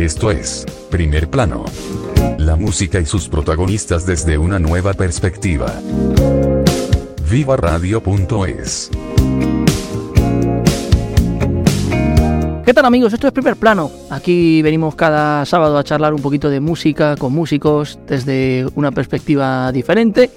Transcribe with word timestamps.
Esto 0.00 0.30
es, 0.30 0.64
Primer 0.90 1.28
Plano. 1.28 1.66
La 2.38 2.56
música 2.56 2.98
y 2.98 3.04
sus 3.04 3.28
protagonistas 3.28 4.06
desde 4.06 4.38
una 4.38 4.58
nueva 4.58 4.94
perspectiva. 4.94 5.74
Viva 7.30 7.58
Radio.es. 7.58 8.90
¿Qué 12.64 12.72
tal 12.72 12.86
amigos? 12.86 13.12
Esto 13.12 13.26
es 13.26 13.32
Primer 13.34 13.56
Plano. 13.56 13.90
Aquí 14.08 14.62
venimos 14.62 14.94
cada 14.94 15.44
sábado 15.44 15.76
a 15.76 15.84
charlar 15.84 16.14
un 16.14 16.22
poquito 16.22 16.48
de 16.48 16.60
música 16.60 17.14
con 17.16 17.34
músicos 17.34 17.98
desde 18.08 18.66
una 18.76 18.92
perspectiva 18.92 19.70
diferente. 19.70 20.30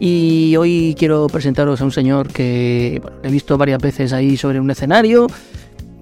Y 0.00 0.56
hoy 0.56 0.96
quiero 0.98 1.26
presentaros 1.26 1.82
a 1.82 1.84
un 1.84 1.92
señor 1.92 2.28
que 2.28 3.02
he 3.22 3.30
visto 3.30 3.58
varias 3.58 3.82
veces 3.82 4.14
ahí 4.14 4.38
sobre 4.38 4.58
un 4.58 4.70
escenario. 4.70 5.26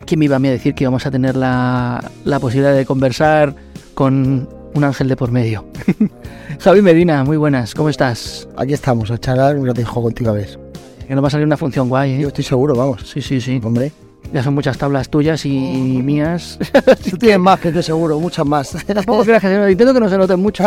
¿Quién 0.07 0.19
me 0.19 0.25
iba 0.25 0.37
a 0.37 0.39
mí 0.39 0.49
a 0.49 0.53
decir 0.53 0.75
que 0.75 0.85
íbamos 0.85 1.07
a 1.07 1.11
tener 1.11 1.37
la, 1.37 2.11
la 2.25 2.41
posibilidad 2.41 2.75
de 2.75 2.85
conversar 2.85 3.55
con 3.95 4.49
un 4.75 4.85
ángel 4.85 5.09
de 5.09 5.17
por 5.17 5.31
medio? 5.31 5.65
Javi 6.61 6.83
Medina, 6.83 7.25
muy 7.25 7.37
buenas, 7.37 7.75
¿cómo 7.75 7.89
estás? 7.89 8.49
Aquí 8.57 8.73
estamos, 8.73 9.11
a 9.11 9.19
charlar 9.19 9.57
un 9.57 9.67
ratijo 9.67 10.03
contigo 10.03 10.31
a 10.31 10.35
ver. 10.35 10.59
Que 11.07 11.15
nos 11.15 11.25
va 11.25 11.29
a 11.29 11.31
salir 11.31 11.47
una 11.47 11.57
función 11.57 11.89
guay, 11.89 12.13
¿eh? 12.13 12.21
Yo 12.21 12.29
estoy 12.29 12.45
seguro, 12.45 12.75
vamos. 12.75 13.03
Sí, 13.09 13.21
sí, 13.21 13.41
sí. 13.41 13.61
Hombre, 13.65 13.91
Ya 14.33 14.43
son 14.45 14.55
muchas 14.55 14.79
tablas 14.79 15.09
tuyas 15.09 15.45
y 15.45 15.51
mías. 15.51 16.59
tú 17.11 17.17
tienes 17.17 17.41
más 17.41 17.59
que 17.59 17.69
estoy 17.69 17.83
seguro, 17.83 18.21
muchas 18.21 18.47
más. 18.47 18.77
Tampoco 18.87 19.25
creas 19.25 19.43
que 19.43 19.49
se 19.49 19.73
intento 19.73 19.93
que 19.93 20.01
no 20.01 20.09
se 20.09 20.19
noten 20.19 20.41
mucho. 20.41 20.65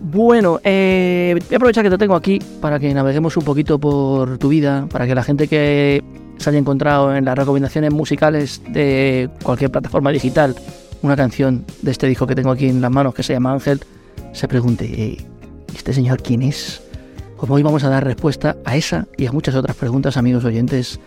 Bueno, 0.00 0.60
eh, 0.62 1.34
voy 1.38 1.54
a 1.54 1.56
aprovechar 1.56 1.84
que 1.84 1.90
te 1.90 1.98
tengo 1.98 2.14
aquí 2.14 2.38
para 2.60 2.78
que 2.78 2.92
naveguemos 2.94 3.36
un 3.36 3.44
poquito 3.44 3.78
por 3.78 4.38
tu 4.38 4.48
vida, 4.48 4.86
para 4.90 5.06
que 5.06 5.14
la 5.14 5.22
gente 5.22 5.48
que 5.48 6.02
se 6.38 6.50
haya 6.50 6.58
encontrado 6.58 7.14
en 7.14 7.24
las 7.24 7.36
recomendaciones 7.36 7.92
musicales 7.92 8.62
de 8.68 9.28
cualquier 9.42 9.70
plataforma 9.70 10.10
digital 10.10 10.54
una 11.02 11.16
canción 11.16 11.64
de 11.82 11.90
este 11.90 12.06
disco 12.06 12.26
que 12.26 12.34
tengo 12.34 12.50
aquí 12.50 12.68
en 12.68 12.80
las 12.80 12.90
manos 12.90 13.14
que 13.14 13.22
se 13.22 13.32
llama 13.32 13.52
Ángel, 13.52 13.80
se 14.32 14.48
pregunte, 14.48 14.84
eh, 14.84 15.26
¿este 15.74 15.92
señor 15.92 16.22
quién 16.22 16.42
es? 16.42 16.82
Como 17.36 17.54
hoy 17.54 17.62
vamos 17.62 17.84
a 17.84 17.88
dar 17.88 18.04
respuesta 18.04 18.56
a 18.64 18.76
esa 18.76 19.06
y 19.16 19.26
a 19.26 19.32
muchas 19.32 19.54
otras 19.54 19.76
preguntas, 19.76 20.16
amigos 20.16 20.44
oyentes. 20.44 20.98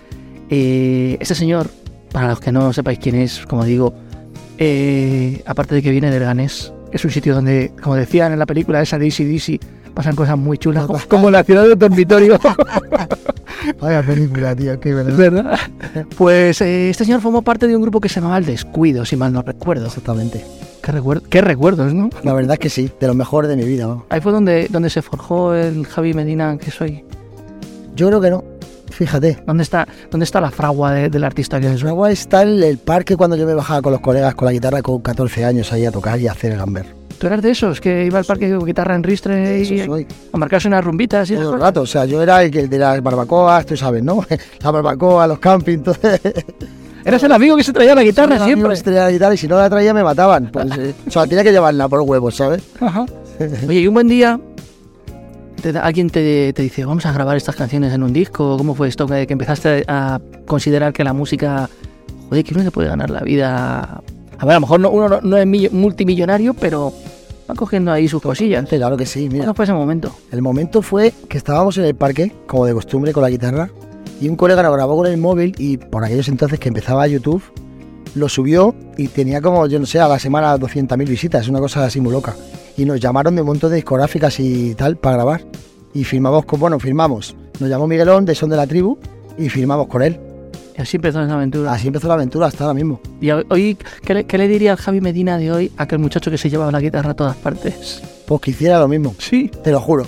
Eh, 0.49 1.17
este 1.19 1.35
señor, 1.35 1.69
para 2.11 2.29
los 2.29 2.39
que 2.39 2.51
no 2.51 2.71
sepáis 2.71 2.99
quién 2.99 3.15
es, 3.15 3.45
como 3.45 3.65
digo, 3.65 3.93
eh, 4.57 5.41
aparte 5.45 5.75
de 5.75 5.81
que 5.81 5.91
viene 5.91 6.09
del 6.09 6.23
Ganés, 6.23 6.71
es 6.93 7.03
un 7.03 7.11
sitio 7.11 7.35
donde, 7.35 7.73
como 7.81 7.95
decían 7.95 8.31
en 8.31 8.39
la 8.39 8.45
película 8.45 8.81
esa 8.81 8.97
de 8.97 9.05
Easy 9.05 9.25
Dizzy, 9.25 9.59
pasan 9.93 10.15
cosas 10.15 10.37
muy 10.37 10.57
chulas, 10.57 10.85
como, 11.07 11.29
la 11.31 11.43
ciudad 11.43 11.67
del 11.67 11.77
dormitorio. 11.77 12.39
Vaya 13.79 14.01
película, 14.01 14.55
tío, 14.55 14.79
qué 14.79 14.93
verdad. 14.93 15.13
¿Verdad? 15.15 15.59
Pues 16.17 16.61
eh, 16.61 16.89
este 16.89 17.05
señor 17.05 17.21
formó 17.21 17.41
parte 17.41 17.67
de 17.67 17.75
un 17.75 17.81
grupo 17.81 17.99
que 18.01 18.09
se 18.09 18.15
llamaba 18.15 18.37
El 18.37 18.45
Descuido, 18.45 19.05
si 19.05 19.15
mal 19.15 19.31
no 19.33 19.41
recuerdo. 19.41 19.85
Exactamente. 19.87 20.43
¿Qué, 20.81 20.91
recuer- 20.91 21.21
qué 21.29 21.41
recuerdos, 21.41 21.93
no? 21.93 22.09
La 22.23 22.33
verdad 22.33 22.53
es 22.53 22.59
que 22.59 22.69
sí, 22.69 22.89
de 22.99 23.07
lo 23.07 23.13
mejor 23.13 23.47
de 23.47 23.55
mi 23.55 23.63
vida. 23.63 23.97
Ahí 24.09 24.19
fue 24.21 24.31
donde, 24.31 24.67
donde 24.69 24.89
se 24.89 25.01
forjó 25.01 25.53
el 25.53 25.85
Javi 25.85 26.13
Medina 26.13 26.57
que 26.57 26.71
soy. 26.71 27.03
Yo 27.95 28.07
creo 28.07 28.19
que 28.21 28.31
no, 28.31 28.43
fíjate. 28.89 29.43
¿Dónde 29.45 29.61
está, 29.63 29.87
dónde 30.09 30.23
está 30.23 30.41
la 30.41 30.49
fragua 30.49 30.91
de- 30.93 31.09
del 31.09 31.23
artista 31.23 31.59
que 31.59 31.71
es? 31.71 31.81
El 31.81 31.87
agua 31.89 32.09
está 32.11 32.41
en 32.41 32.63
el 32.63 32.77
parque 32.79 33.15
cuando 33.15 33.35
yo 33.35 33.45
me 33.45 33.53
bajaba 33.53 33.81
con 33.83 33.91
los 33.91 34.01
colegas 34.01 34.33
con 34.33 34.47
la 34.47 34.53
guitarra 34.53 34.81
con 34.81 35.01
14 35.01 35.45
años 35.45 35.71
ahí 35.71 35.85
a 35.85 35.91
tocar 35.91 36.19
y 36.19 36.27
a 36.27 36.31
hacer 36.31 36.53
el 36.53 36.57
gamber. 36.57 37.00
¿Tú 37.21 37.27
eras 37.27 37.43
de 37.43 37.51
esos 37.51 37.79
que 37.79 38.03
iba 38.07 38.17
al 38.17 38.25
parque 38.25 38.49
con 38.49 38.65
guitarra 38.65 38.95
en 38.95 39.03
ristre 39.03 39.59
y 39.59 39.85
soy. 39.85 40.07
a 40.33 40.37
marcarse 40.39 40.67
unas 40.67 40.83
rumbitas 40.83 41.29
y 41.29 41.35
Todo 41.35 41.53
el 41.53 41.61
rato, 41.61 41.81
o 41.81 41.85
sea, 41.85 42.03
yo 42.05 42.19
era 42.19 42.41
el, 42.41 42.49
que- 42.49 42.61
el 42.61 42.67
de 42.69 42.79
las 42.79 42.99
barbacoas, 43.03 43.63
tú 43.67 43.77
sabes, 43.77 44.01
¿no? 44.03 44.25
La 44.63 44.71
barbacoa, 44.71 45.27
los 45.27 45.37
campings, 45.37 45.77
entonces... 45.87 46.19
Eras 47.05 47.21
el 47.21 47.31
amigo 47.31 47.55
que 47.55 47.63
se 47.63 47.73
traía 47.73 47.93
la 47.93 48.01
guitarra 48.01 48.37
Los 48.37 48.45
siempre. 48.45 48.65
amigos 48.65 48.81
traían 48.83 49.03
la 49.05 49.11
guitarra 49.11 49.33
y 49.35 49.37
si 49.37 49.47
no 49.47 49.55
la 49.57 49.69
traía 49.69 49.93
me 49.93 50.03
mataban. 50.03 50.49
Pues, 50.51 50.65
eh, 50.79 50.95
o 51.07 51.11
sea, 51.11 51.27
tenía 51.27 51.43
que 51.43 51.51
llevarla 51.51 51.87
por 51.87 52.01
huevos, 52.01 52.35
¿sabes? 52.35 52.63
Ajá. 52.79 53.05
Oye, 53.67 53.81
y 53.81 53.87
un 53.87 53.93
buen 53.93 54.07
día 54.07 54.39
te 55.61 55.77
alguien 55.77 56.09
te, 56.09 56.53
te 56.53 56.61
dice, 56.63 56.85
vamos 56.85 57.05
a 57.05 57.11
grabar 57.11 57.37
estas 57.37 57.55
canciones 57.55 57.93
en 57.93 58.01
un 58.01 58.13
disco. 58.13 58.57
¿Cómo 58.57 58.73
fue 58.73 58.87
esto? 58.87 59.05
Que, 59.05 59.27
que 59.27 59.33
empezaste 59.33 59.83
a 59.87 60.19
considerar 60.47 60.91
que 60.91 61.03
la 61.03 61.13
música, 61.13 61.69
joder, 62.29 62.43
que 62.43 62.55
uno 62.55 62.63
se 62.63 62.71
puede 62.71 62.87
ganar 62.89 63.11
la 63.11 63.21
vida. 63.21 64.01
A 64.41 64.45
ver, 64.45 64.51
a 64.53 64.55
lo 64.55 64.61
mejor 64.61 64.79
no, 64.79 64.89
uno 64.89 65.07
no, 65.07 65.21
no 65.21 65.37
es 65.37 65.45
millo- 65.45 65.71
multimillonario, 65.71 66.53
pero 66.55 66.91
va 67.49 67.53
cogiendo 67.55 67.91
ahí 67.91 68.07
sus 68.07 68.21
cosillas. 68.21 68.67
Claro 68.67 68.97
que 68.97 69.05
sí, 69.05 69.29
mira. 69.29 69.45
¿Cómo 69.45 69.53
fue 69.53 69.65
ese 69.65 69.73
momento? 69.73 70.15
El 70.31 70.41
momento 70.41 70.81
fue 70.81 71.13
que 71.29 71.37
estábamos 71.37 71.77
en 71.77 71.85
el 71.85 71.93
parque, 71.95 72.31
como 72.47 72.65
de 72.65 72.73
costumbre, 72.73 73.13
con 73.13 73.21
la 73.21 73.29
guitarra, 73.29 73.69
y 74.19 74.27
un 74.29 74.35
colega 74.35 74.63
nos 74.63 74.73
grabó 74.73 74.97
con 74.97 75.05
el 75.05 75.17
móvil 75.17 75.53
y 75.59 75.77
por 75.77 76.03
aquellos 76.03 76.27
entonces 76.27 76.59
que 76.59 76.69
empezaba 76.69 77.05
YouTube, 77.07 77.43
lo 78.15 78.27
subió 78.29 78.73
y 78.97 79.07
tenía 79.09 79.41
como, 79.41 79.67
yo 79.67 79.79
no 79.79 79.85
sé, 79.85 79.99
a 79.99 80.07
la 80.07 80.17
semana 80.19 80.57
200.000 80.57 81.07
visitas, 81.07 81.47
una 81.47 81.59
cosa 81.59 81.85
así 81.85 82.01
muy 82.01 82.11
loca. 82.11 82.35
Y 82.77 82.85
nos 82.85 82.99
llamaron 82.99 83.35
de 83.35 83.41
un 83.41 83.47
montón 83.47 83.69
de 83.69 83.75
discográficas 83.75 84.39
y 84.39 84.73
tal 84.75 84.97
para 84.97 85.17
grabar. 85.17 85.43
Y 85.93 86.03
firmamos 86.03 86.45
con, 86.45 86.59
bueno, 86.59 86.79
firmamos. 86.79 87.35
Nos 87.59 87.69
llamó 87.69 87.85
Miguelón 87.85 88.25
de 88.25 88.33
Son 88.33 88.49
de 88.49 88.55
la 88.55 88.65
Tribu 88.65 88.97
y 89.37 89.49
firmamos 89.49 89.87
con 89.87 90.01
él. 90.01 90.19
Y 90.77 90.81
así 90.81 90.97
empezó 90.97 91.21
esa 91.21 91.33
aventura. 91.33 91.73
Así 91.73 91.87
empezó 91.87 92.07
la 92.07 92.13
aventura 92.15 92.47
hasta 92.47 92.63
ahora 92.63 92.73
mismo. 92.73 92.99
Y 93.19 93.29
hoy- 93.31 93.77
¿qué 94.03 94.13
le, 94.13 94.23
qué 94.25 94.37
le 94.37 94.47
diría 94.47 94.71
al 94.71 94.77
Javi 94.77 95.01
Medina 95.01 95.37
de 95.37 95.51
hoy 95.51 95.71
a 95.77 95.83
aquel 95.83 95.99
muchacho 95.99 96.31
que 96.31 96.37
se 96.37 96.49
llevaba 96.49 96.71
la 96.71 96.79
guitarra 96.79 97.11
a 97.11 97.13
todas 97.13 97.35
partes? 97.37 98.01
Pues 98.25 98.41
que 98.41 98.51
hiciera 98.51 98.79
lo 98.79 98.87
mismo, 98.87 99.13
Sí. 99.19 99.49
te 99.63 99.71
lo 99.71 99.79
juro. 99.81 100.05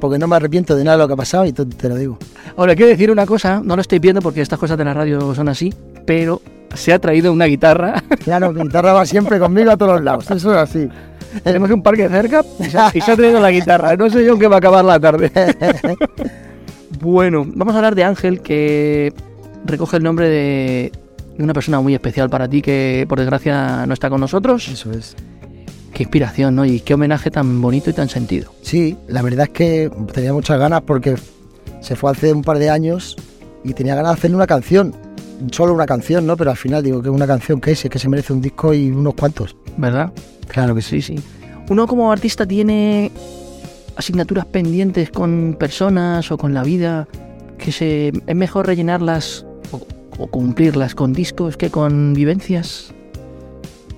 Porque 0.00 0.18
no 0.18 0.28
me 0.28 0.36
arrepiento 0.36 0.76
de 0.76 0.84
nada 0.84 0.96
de 0.96 1.02
lo 1.02 1.08
que 1.08 1.14
ha 1.14 1.16
pasado 1.16 1.44
y 1.46 1.52
te, 1.52 1.64
te 1.66 1.88
lo 1.88 1.96
digo. 1.96 2.18
Ahora, 2.56 2.76
quiero 2.76 2.88
decir 2.90 3.10
una 3.10 3.26
cosa, 3.26 3.60
no 3.64 3.74
lo 3.74 3.82
estoy 3.82 3.98
viendo 3.98 4.20
porque 4.20 4.40
estas 4.42 4.58
cosas 4.58 4.78
de 4.78 4.84
la 4.84 4.94
radio 4.94 5.34
son 5.34 5.48
así, 5.48 5.72
pero 6.06 6.40
se 6.74 6.92
ha 6.92 6.98
traído 7.00 7.32
una 7.32 7.46
guitarra. 7.46 8.02
Claro, 8.22 8.52
mi 8.52 8.62
guitarra 8.62 8.92
va 8.92 9.06
siempre 9.06 9.38
conmigo 9.38 9.70
a 9.70 9.76
todos 9.78 10.02
lados. 10.02 10.30
Eso 10.30 10.52
es 10.52 10.58
así. 10.58 10.88
Tenemos 11.42 11.70
un 11.70 11.82
parque 11.82 12.08
cerca 12.08 12.44
y 12.60 13.00
se 13.00 13.10
ha 13.10 13.16
traído 13.16 13.40
la 13.40 13.50
guitarra. 13.50 13.96
No 13.96 14.08
sé 14.10 14.24
yo 14.24 14.34
en 14.34 14.38
qué 14.38 14.46
va 14.48 14.56
a 14.56 14.58
acabar 14.58 14.84
la 14.84 15.00
tarde. 15.00 15.32
bueno, 17.00 17.44
vamos 17.54 17.74
a 17.74 17.78
hablar 17.78 17.94
de 17.94 18.04
Ángel, 18.04 18.40
que 18.40 19.12
recoge 19.64 19.96
el 19.96 20.02
nombre 20.02 20.28
de 20.28 20.92
una 21.38 21.52
persona 21.52 21.80
muy 21.80 21.94
especial 21.94 22.28
para 22.28 22.48
ti 22.48 22.62
que 22.62 23.06
por 23.08 23.18
desgracia 23.18 23.86
no 23.86 23.94
está 23.94 24.10
con 24.10 24.20
nosotros. 24.20 24.68
Eso 24.68 24.92
es. 24.92 25.16
Qué 25.92 26.02
inspiración, 26.02 26.54
¿no? 26.54 26.64
Y 26.64 26.80
qué 26.80 26.94
homenaje 26.94 27.30
tan 27.30 27.60
bonito 27.60 27.90
y 27.90 27.92
tan 27.92 28.08
sentido. 28.08 28.52
Sí, 28.62 28.96
la 29.08 29.22
verdad 29.22 29.46
es 29.46 29.52
que 29.52 29.90
tenía 30.12 30.32
muchas 30.32 30.58
ganas 30.58 30.82
porque 30.82 31.16
se 31.80 31.96
fue 31.96 32.10
hace 32.10 32.32
un 32.32 32.42
par 32.42 32.58
de 32.58 32.70
años 32.70 33.16
y 33.64 33.72
tenía 33.72 33.94
ganas 33.94 34.12
de 34.12 34.18
hacerle 34.18 34.36
una 34.36 34.46
canción. 34.46 34.94
Solo 35.52 35.72
una 35.72 35.86
canción, 35.86 36.26
¿no? 36.26 36.36
Pero 36.36 36.50
al 36.50 36.56
final 36.56 36.82
digo 36.82 37.00
que 37.00 37.10
una 37.10 37.26
canción 37.26 37.60
que 37.60 37.72
es, 37.72 37.84
es 37.84 37.90
que 37.90 37.98
se 37.98 38.08
merece 38.08 38.32
un 38.32 38.40
disco 38.40 38.74
y 38.74 38.90
unos 38.90 39.14
cuantos. 39.14 39.56
¿Verdad? 39.76 40.12
Claro 40.48 40.74
que 40.74 40.82
Sí, 40.82 41.00
sí. 41.00 41.16
Uno 41.68 41.86
como 41.86 42.10
artista 42.10 42.46
tiene 42.46 43.12
asignaturas 43.96 44.46
pendientes 44.46 45.10
con 45.10 45.56
personas 45.58 46.30
o 46.32 46.38
con 46.38 46.54
la 46.54 46.62
vida 46.62 47.06
que 47.58 47.72
se 47.72 48.12
es 48.26 48.36
mejor 48.36 48.66
rellenarlas 48.66 49.44
o, 50.18 50.26
cumplirlas 50.26 50.94
con 50.94 51.12
discos 51.12 51.56
que 51.56 51.70
con 51.70 52.12
vivencias. 52.14 52.92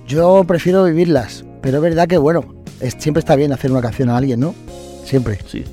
Yo 0.07 0.43
prefiero 0.45 0.83
vivirlas, 0.85 1.45
pero 1.61 1.77
es 1.77 1.83
verdad 1.83 2.07
que, 2.07 2.17
bueno, 2.17 2.43
es- 2.79 2.95
siempre 2.99 3.19
está 3.19 3.35
bien 3.35 3.53
hacer 3.53 3.71
una 3.71 3.81
canción 3.81 4.09
a 4.09 4.17
alguien, 4.17 4.39
¿no? 4.39 4.53
Siempre. 5.03 5.39
Sí. 5.47 5.63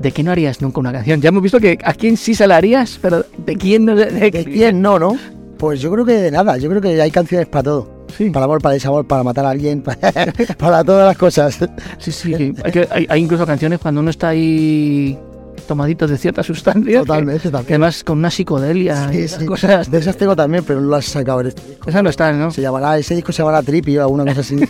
¿De 0.00 0.10
qué 0.12 0.22
no 0.22 0.32
harías 0.32 0.60
nunca 0.60 0.80
una 0.80 0.92
canción? 0.92 1.20
Ya 1.20 1.28
hemos 1.28 1.42
visto 1.42 1.60
que 1.60 1.78
a 1.84 1.94
quién 1.94 2.16
sí 2.16 2.34
se 2.34 2.46
la 2.46 2.56
harías, 2.56 2.98
pero 3.00 3.24
¿de 3.46 3.56
quién 3.56 3.84
no? 3.84 3.94
¿De, 3.94 4.06
¿De 4.06 4.44
quién 4.44 4.82
no, 4.82 4.98
no? 4.98 5.16
Pues 5.58 5.80
yo 5.80 5.90
creo 5.92 6.04
que 6.04 6.12
de 6.12 6.30
nada, 6.30 6.56
yo 6.58 6.68
creo 6.68 6.80
que 6.82 7.00
hay 7.00 7.10
canciones 7.10 7.46
para 7.46 7.62
todo. 7.62 7.94
Sí. 8.16 8.30
Para 8.30 8.44
amor, 8.44 8.60
para 8.60 8.74
desamor, 8.74 9.06
para 9.06 9.22
matar 9.22 9.46
a 9.46 9.50
alguien, 9.50 9.82
para, 9.82 10.12
para 10.58 10.84
todas 10.84 11.06
las 11.08 11.16
cosas. 11.16 11.58
Sí, 11.98 12.12
sí. 12.12 12.52
hay- 12.90 13.06
hay 13.08 13.20
incluso 13.22 13.46
canciones 13.46 13.78
cuando 13.78 14.00
uno 14.00 14.10
está 14.10 14.28
ahí 14.28 15.18
tomadito 15.64 16.06
de 16.06 16.16
ciertas 16.18 16.46
sustancias. 16.46 17.02
que- 17.02 17.06
Totalmente, 17.06 17.42
Que, 17.42 17.50
también. 17.50 17.72
además 17.82 18.04
con 18.04 18.18
una 18.18 18.30
psicodelia 18.30 19.08
y 19.10 19.14
Sí, 19.16 19.20
esas 19.22 19.40
sí. 19.40 19.46
cosas. 19.46 19.90
De 19.90 19.98
esas 19.98 20.16
tengo 20.16 20.36
también, 20.36 20.64
pero 20.64 20.80
no 20.80 20.90
las 20.90 21.06
he 21.08 21.10
sacado 21.10 21.40
en 21.40 21.48
este 21.48 21.62
disco. 21.68 21.88
Esas 21.90 22.02
no 22.02 22.10
están, 22.10 22.38
¿no? 22.38 22.50
Se 22.50 22.62
llamará, 22.62 22.96
ese 22.98 23.14
disco 23.14 23.32
se 23.32 23.38
llamará 23.42 23.62
Trippy 23.62 23.98
o 23.98 24.02
alguna 24.02 24.24
cosa 24.24 24.40
así. 24.40 24.56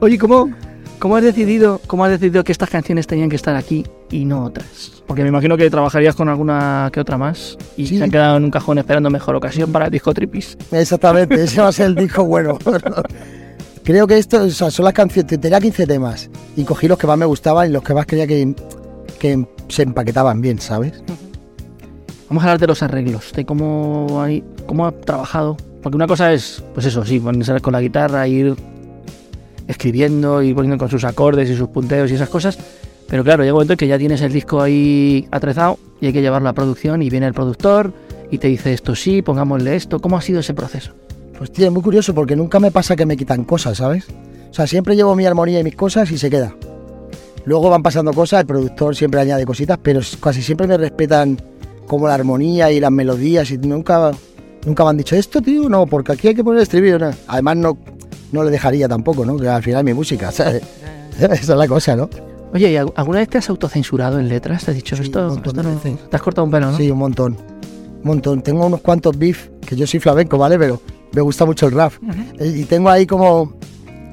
Oye, 0.00 0.18
¿cómo, 0.18 0.50
cómo 0.98 1.16
has 1.16 1.22
decidido 1.22 1.80
cómo 1.86 2.04
has 2.04 2.10
decidido 2.10 2.44
que 2.44 2.52
estas 2.52 2.68
canciones 2.70 3.06
tenían 3.06 3.28
que 3.30 3.36
estar 3.36 3.54
aquí 3.56 3.84
y 4.10 4.24
no 4.24 4.44
otras? 4.44 5.02
Porque 5.06 5.22
me 5.22 5.28
imagino 5.28 5.56
que 5.56 5.70
trabajarías 5.70 6.14
con 6.14 6.28
alguna 6.28 6.90
que 6.92 7.00
otra 7.00 7.16
más 7.16 7.56
y 7.76 7.86
Sí. 7.86 7.98
se 7.98 8.04
han 8.04 8.10
quedado 8.10 8.36
en 8.36 8.44
un 8.44 8.50
cajón 8.50 8.78
esperando 8.78 9.10
mejor 9.10 9.36
ocasión 9.36 9.72
para 9.72 9.86
el 9.86 9.90
disco 9.90 10.12
Tripis. 10.12 10.56
Exactamente, 10.72 11.42
ese 11.42 11.60
va 11.60 11.68
a 11.68 11.72
ser 11.72 11.86
el 11.86 11.94
disco 11.94 12.24
bueno. 12.24 12.58
Creo 13.84 14.06
que 14.06 14.18
esto 14.18 14.42
o 14.42 14.50
sea, 14.50 14.70
son 14.70 14.84
las 14.84 14.94
canciones, 14.94 15.40
tenía 15.40 15.60
15 15.60 15.86
temas 15.86 16.30
y 16.56 16.64
cogí 16.64 16.88
los 16.88 16.98
que 16.98 17.06
más 17.06 17.18
me 17.18 17.26
gustaban 17.26 17.70
y 17.70 17.72
los 17.72 17.82
que 17.82 17.94
más 17.94 18.06
creía 18.06 18.26
que, 18.26 18.54
que 19.18 19.46
se 19.68 19.82
empaquetaban 19.82 20.40
bien, 20.40 20.58
¿sabes? 20.58 21.02
Vamos 22.28 22.42
a 22.42 22.46
hablar 22.46 22.60
de 22.60 22.66
los 22.66 22.82
arreglos, 22.82 23.32
de 23.32 23.46
cómo 23.46 24.20
hay, 24.20 24.44
cómo 24.66 24.86
ha 24.86 24.92
trabajado. 24.92 25.56
Porque 25.82 25.96
una 25.96 26.06
cosa 26.06 26.32
es, 26.32 26.62
pues 26.74 26.84
eso, 26.84 27.04
sí, 27.04 27.20
ponerse 27.20 27.58
con 27.60 27.72
la 27.72 27.80
guitarra, 27.80 28.28
ir 28.28 28.54
escribiendo, 29.66 30.42
ir 30.42 30.54
poniendo 30.54 30.76
con 30.76 30.90
sus 30.90 31.04
acordes 31.04 31.48
y 31.48 31.56
sus 31.56 31.68
punteos 31.68 32.10
y 32.10 32.14
esas 32.14 32.28
cosas. 32.28 32.58
Pero 33.08 33.24
claro, 33.24 33.42
llega 33.42 33.54
un 33.54 33.58
momento 33.58 33.72
en 33.72 33.78
que 33.78 33.86
ya 33.86 33.96
tienes 33.98 34.20
el 34.20 34.32
disco 34.32 34.60
ahí 34.60 35.26
atrezado 35.30 35.78
y 36.00 36.06
hay 36.06 36.12
que 36.12 36.20
llevarlo 36.20 36.48
a 36.48 36.52
producción 36.52 37.00
y 37.00 37.08
viene 37.08 37.26
el 37.26 37.32
productor 37.32 37.94
y 38.30 38.38
te 38.38 38.48
dice 38.48 38.74
esto 38.74 38.94
sí, 38.94 39.22
pongámosle 39.22 39.76
esto. 39.76 40.00
¿Cómo 40.00 40.18
ha 40.18 40.20
sido 40.20 40.40
ese 40.40 40.52
proceso? 40.52 40.92
Pues 41.38 41.52
tío, 41.52 41.66
es 41.66 41.72
muy 41.72 41.82
curioso 41.82 42.14
porque 42.14 42.34
nunca 42.36 42.58
me 42.58 42.70
pasa 42.70 42.96
que 42.96 43.06
me 43.06 43.16
quitan 43.16 43.44
cosas, 43.44 43.78
¿sabes? 43.78 44.06
O 44.50 44.54
sea, 44.54 44.66
siempre 44.66 44.96
llevo 44.96 45.14
mi 45.14 45.24
armonía 45.24 45.60
y 45.60 45.64
mis 45.64 45.76
cosas 45.76 46.10
y 46.10 46.18
se 46.18 46.28
queda. 46.28 46.54
Luego 47.44 47.70
van 47.70 47.82
pasando 47.82 48.12
cosas, 48.12 48.40
el 48.40 48.46
productor 48.46 48.96
siempre 48.96 49.20
añade 49.20 49.46
cositas, 49.46 49.78
pero 49.80 50.00
casi 50.20 50.42
siempre 50.42 50.66
me 50.66 50.76
respetan 50.76 51.40
como 51.86 52.08
la 52.08 52.14
armonía 52.14 52.70
y 52.72 52.80
las 52.80 52.90
melodías 52.90 53.50
y 53.50 53.58
nunca, 53.58 54.10
nunca 54.66 54.84
me 54.84 54.90
han 54.90 54.96
dicho 54.98 55.16
esto, 55.16 55.40
tío, 55.40 55.68
no, 55.68 55.86
porque 55.86 56.12
aquí 56.12 56.28
hay 56.28 56.34
que 56.34 56.44
poner 56.44 56.62
estribillo. 56.62 56.98
No. 56.98 57.10
Además 57.28 57.56
no, 57.56 57.78
no 58.32 58.42
le 58.42 58.50
dejaría 58.50 58.88
tampoco, 58.88 59.24
¿no? 59.24 59.36
Que 59.38 59.48
al 59.48 59.62
final 59.62 59.84
mi 59.84 59.94
música, 59.94 60.30
¿sabes? 60.32 60.62
Esa 61.18 61.34
es 61.34 61.48
la 61.48 61.68
cosa, 61.68 61.96
¿no? 61.96 62.10
Oye, 62.52 62.72
¿y 62.72 62.76
alguna 62.76 63.18
vez 63.20 63.28
te 63.28 63.38
has 63.38 63.48
autocensurado 63.48 64.18
en 64.18 64.28
letras? 64.28 64.64
¿Te 64.64 64.70
has 64.72 64.76
dicho 64.76 64.96
Sí, 64.96 65.02
esto? 65.04 65.32
un 65.32 65.36
esto 65.38 65.52
no-. 65.62 65.78
Te 65.78 66.16
has 66.16 66.22
cortado 66.22 66.44
un 66.46 66.50
pelo, 66.50 66.70
¿no? 66.72 66.76
Sí, 66.76 66.90
un 66.90 66.98
montón. 66.98 67.36
Un 68.02 68.04
montón. 68.04 68.42
Tengo 68.42 68.66
unos 68.66 68.80
cuantos 68.80 69.16
beef, 69.18 69.48
que 69.66 69.76
yo 69.76 69.86
soy 69.86 70.00
flamenco, 70.00 70.36
¿vale? 70.38 70.58
Pero 70.58 70.80
me 71.12 71.20
gusta 71.20 71.44
mucho 71.44 71.66
el 71.66 71.72
rap. 71.72 71.92
Y 72.40 72.64
tengo 72.64 72.90
ahí 72.90 73.06
como 73.06 73.52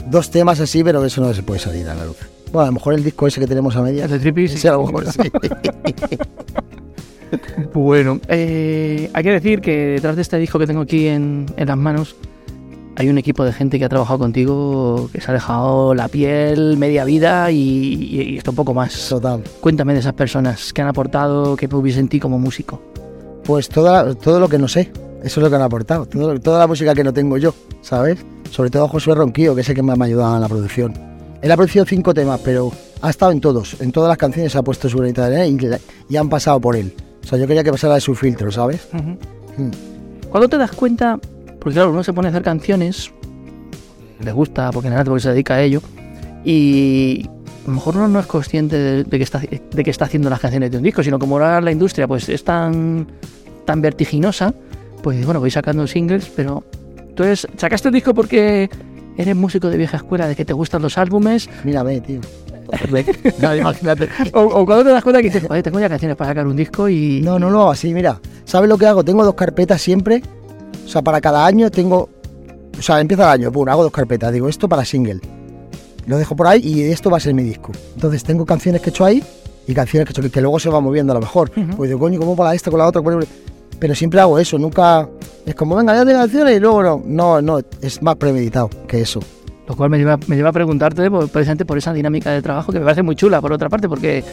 dos 0.09 0.29
temas 0.29 0.59
así, 0.59 0.83
pero 0.83 1.03
eso 1.03 1.21
no 1.21 1.33
se 1.33 1.43
puede 1.43 1.59
salir 1.59 1.87
a 1.89 1.95
la 1.95 2.05
luz. 2.05 2.17
Bueno, 2.51 2.61
a 2.61 2.65
lo 2.67 2.73
mejor 2.73 2.93
el 2.93 3.03
disco 3.03 3.27
ese 3.27 3.39
que 3.39 3.47
tenemos 3.47 3.75
a 3.75 3.81
medias. 3.81 4.11
El 4.11 4.17
de 4.17 4.19
Trippy, 4.19 4.47
sí. 4.47 4.55
ese 4.57 4.69
a 4.69 4.73
lo 4.73 4.85
mejor 4.85 5.05
sí. 5.11 5.19
Bueno, 7.73 8.21
eh, 8.29 9.09
hay 9.13 9.23
que 9.23 9.31
decir 9.31 9.59
que 9.59 9.75
detrás 9.87 10.15
de 10.15 10.21
este 10.21 10.37
disco 10.37 10.57
que 10.57 10.67
tengo 10.67 10.81
aquí 10.81 11.07
en, 11.07 11.45
en 11.57 11.67
las 11.67 11.75
manos 11.77 12.15
hay 12.95 13.09
un 13.09 13.17
equipo 13.17 13.43
de 13.43 13.51
gente 13.51 13.77
que 13.77 13.83
ha 13.83 13.89
trabajado 13.89 14.19
contigo 14.19 15.09
que 15.11 15.19
se 15.19 15.31
ha 15.31 15.33
dejado 15.33 15.93
la 15.93 16.07
piel, 16.07 16.77
media 16.77 17.03
vida 17.03 17.51
y, 17.51 17.57
y, 17.57 18.21
y 18.21 18.37
esto 18.37 18.51
un 18.51 18.55
poco 18.55 18.73
más. 18.73 19.09
Total. 19.09 19.43
Cuéntame 19.59 19.93
de 19.93 19.99
esas 19.99 20.13
personas 20.13 20.71
que 20.71 20.81
han 20.81 20.87
aportado, 20.87 21.57
que 21.57 21.67
hubiese 21.73 21.99
en 21.99 22.07
ti 22.07 22.21
como 22.21 22.39
músico. 22.39 22.81
Pues 23.43 23.67
toda, 23.67 24.15
todo 24.15 24.39
lo 24.39 24.47
que 24.47 24.57
no 24.57 24.69
sé. 24.69 24.91
Eso 25.25 25.39
es 25.39 25.43
lo 25.43 25.49
que 25.49 25.55
han 25.55 25.61
aportado. 25.63 26.05
Todo- 26.05 26.39
toda 26.39 26.59
la 26.59 26.67
música 26.67 26.93
que 26.93 27.03
no 27.03 27.11
tengo 27.11 27.37
yo, 27.37 27.53
¿sabes? 27.81 28.19
Sobre 28.51 28.69
todo 28.69 28.87
Josué 28.87 29.15
Ronquillo, 29.15 29.55
que 29.55 29.61
es 29.61 29.69
el 29.69 29.75
que 29.75 29.81
me 29.83 29.91
ha 29.91 30.05
ayudado 30.05 30.35
en 30.35 30.41
la 30.41 30.47
producción. 30.47 30.93
Él 31.41 31.51
ha 31.51 31.55
producido 31.57 31.83
cinco 31.85 32.13
temas, 32.13 32.39
pero 32.43 32.71
ha 33.01 33.09
estado 33.09 33.31
en 33.31 33.41
todos. 33.41 33.75
En 33.81 33.91
todas 33.91 34.07
las 34.07 34.17
canciones 34.17 34.55
ha 34.55 34.61
puesto 34.63 34.87
su 34.87 34.97
granito 34.97 35.21
de 35.21 35.27
arena 35.27 35.47
y, 35.47 36.13
y 36.13 36.17
han 36.17 36.29
pasado 36.29 36.59
por 36.61 36.75
él. 36.75 36.93
O 37.23 37.27
sea, 37.27 37.37
yo 37.39 37.47
quería 37.47 37.63
que 37.63 37.71
pasara 37.71 37.95
de 37.95 38.01
su 38.01 38.13
filtro, 38.15 38.51
¿sabes? 38.51 38.87
Mm. 38.93 39.69
¿Cuándo 40.29 40.47
te 40.47 40.57
das 40.57 40.71
cuenta? 40.71 41.19
Porque 41.59 41.73
claro, 41.73 41.89
uno 41.91 42.03
se 42.03 42.13
pone 42.13 42.27
a 42.27 42.31
hacer 42.31 42.43
canciones, 42.43 43.11
le 44.23 44.31
gusta, 44.31 44.69
porque 44.71 44.89
nada, 44.89 45.03
porque 45.03 45.21
se 45.21 45.29
dedica 45.29 45.55
a 45.55 45.61
ello, 45.63 45.81
y 46.43 47.25
a 47.65 47.67
lo 47.69 47.73
mejor 47.73 47.95
uno 47.97 48.07
no 48.07 48.19
es 48.19 48.25
consciente 48.27 48.77
de, 48.77 49.03
de 49.03 49.17
que 49.17 49.23
está, 49.23 49.39
de 49.39 49.83
que 49.83 49.89
está 49.89 50.05
haciendo 50.05 50.29
las 50.29 50.39
canciones 50.39 50.69
de 50.71 50.77
un 50.77 50.83
disco, 50.83 51.01
sino 51.03 51.17
como 51.17 51.35
ahora 51.35 51.61
la 51.61 51.71
industria 51.71 52.07
pues 52.07 52.29
es 52.29 52.43
tan, 52.43 53.07
tan 53.65 53.81
vertiginosa, 53.81 54.53
pues 55.01 55.23
bueno, 55.25 55.39
voy 55.39 55.51
sacando 55.51 55.85
singles, 55.87 56.31
pero 56.35 56.63
eres- 57.17 57.47
sacaste 57.57 57.89
un 57.89 57.93
disco 57.93 58.13
porque 58.13 58.69
eres 59.17 59.35
músico 59.35 59.69
de 59.69 59.77
vieja 59.77 59.97
escuela, 59.97 60.27
de 60.27 60.35
que 60.35 60.45
te 60.45 60.53
gustan 60.53 60.81
los 60.81 60.97
álbumes, 60.97 61.49
Mírame, 61.63 62.01
tío. 62.01 62.19
no, 63.41 63.55
imagínate. 63.55 64.09
o, 64.33 64.41
o 64.41 64.65
cuando 64.65 64.83
te 64.85 64.89
das 64.89 65.03
cuenta 65.03 65.21
que 65.21 65.27
dices, 65.29 65.47
joder, 65.47 65.61
tengo 65.61 65.79
ya 65.79 65.87
canciones 65.87 66.17
para 66.17 66.31
sacar 66.31 66.47
un 66.47 66.55
disco 66.55 66.89
y... 66.89 67.21
No, 67.21 67.37
no 67.37 67.49
lo 67.51 67.61
hago 67.61 67.71
así, 67.71 67.93
mira. 67.93 68.19
¿Sabes 68.43 68.67
lo 68.69 68.77
que 68.77 68.87
hago? 68.87 69.03
Tengo 69.03 69.23
dos 69.23 69.35
carpetas 69.35 69.81
siempre. 69.81 70.23
O 70.83 70.87
sea, 70.89 71.01
para 71.03 71.21
cada 71.21 71.45
año 71.45 71.69
tengo. 71.69 72.09
O 72.77 72.81
sea, 72.81 72.99
empieza 72.99 73.23
el 73.23 73.41
año, 73.41 73.51
pum, 73.51 73.69
hago 73.69 73.83
dos 73.83 73.91
carpetas. 73.91 74.33
Digo, 74.33 74.49
esto 74.49 74.67
para 74.67 74.83
single. 74.83 75.19
Lo 76.07 76.17
dejo 76.17 76.35
por 76.35 76.47
ahí 76.47 76.61
y 76.63 76.81
esto 76.83 77.09
va 77.11 77.17
a 77.17 77.19
ser 77.19 77.33
mi 77.35 77.43
disco. 77.43 77.71
Entonces 77.95 78.23
tengo 78.23 78.45
canciones 78.45 78.81
que 78.81 78.89
he 78.89 78.91
hecho 78.91 79.05
ahí 79.05 79.23
y 79.67 79.73
canciones 79.73 80.07
que 80.07 80.11
he 80.19 80.25
hecho 80.25 80.31
que, 80.33 80.41
luego 80.41 80.59
se 80.59 80.69
van 80.69 80.83
moviendo 80.83 81.13
a 81.13 81.15
lo 81.15 81.21
mejor. 81.21 81.51
Pues 81.77 81.87
digo, 81.89 81.99
coño, 81.99 82.19
¿cómo 82.19 82.35
para 82.35 82.53
esta 82.55 82.69
con 82.71 82.79
la 82.79 82.87
otra? 82.87 83.01
Pero 83.79 83.95
siempre 83.95 84.19
hago 84.19 84.39
eso, 84.39 84.57
nunca. 84.57 85.07
Es 85.45 85.55
como, 85.55 85.75
venga, 85.75 85.93
ya 85.93 86.05
tengo 86.05 86.19
canciones 86.19 86.57
y 86.57 86.59
luego 86.59 86.83
no. 86.83 87.03
No, 87.05 87.41
no, 87.41 87.59
es 87.81 88.01
más 88.01 88.15
premeditado 88.15 88.69
que 88.87 89.01
eso. 89.01 89.19
Lo 89.67 89.75
cual 89.75 89.89
me 89.89 89.97
lleva, 89.97 90.17
me 90.27 90.35
lleva 90.35 90.49
a 90.49 90.53
preguntarte 90.53 91.09
precisamente 91.09 91.65
por 91.65 91.77
esa 91.77 91.91
dinámica 91.91 92.31
de 92.31 92.41
trabajo 92.41 92.71
que 92.71 92.79
me 92.79 92.85
parece 92.85 93.01
muy 93.01 93.15
chula, 93.15 93.41
por 93.41 93.51
otra 93.51 93.67
parte, 93.67 93.89
porque 93.89 94.23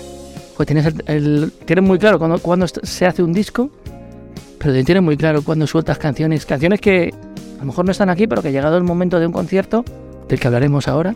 pues 0.56 0.66
tienes, 0.66 0.94
el, 1.06 1.52
tienes 1.64 1.84
muy 1.84 1.98
claro 1.98 2.18
cuando, 2.18 2.66
se 2.66 3.06
hace 3.06 3.22
un 3.22 3.32
disco, 3.32 3.70
pero 4.58 4.70
también 4.70 4.84
tienes 4.84 5.02
muy 5.02 5.16
claro 5.16 5.42
cuando 5.42 5.66
sueltas 5.66 5.98
canciones, 5.98 6.44
canciones 6.44 6.80
que 6.80 7.12
a 7.56 7.60
lo 7.60 7.66
mejor 7.66 7.84
no 7.84 7.92
están 7.92 8.10
aquí, 8.10 8.26
pero 8.26 8.42
que 8.42 8.52
llegado 8.52 8.76
el 8.76 8.84
momento 8.84 9.18
de 9.18 9.26
un 9.26 9.32
concierto, 9.32 9.84
del 10.28 10.38
que 10.38 10.46
hablaremos 10.46 10.86
ahora, 10.88 11.14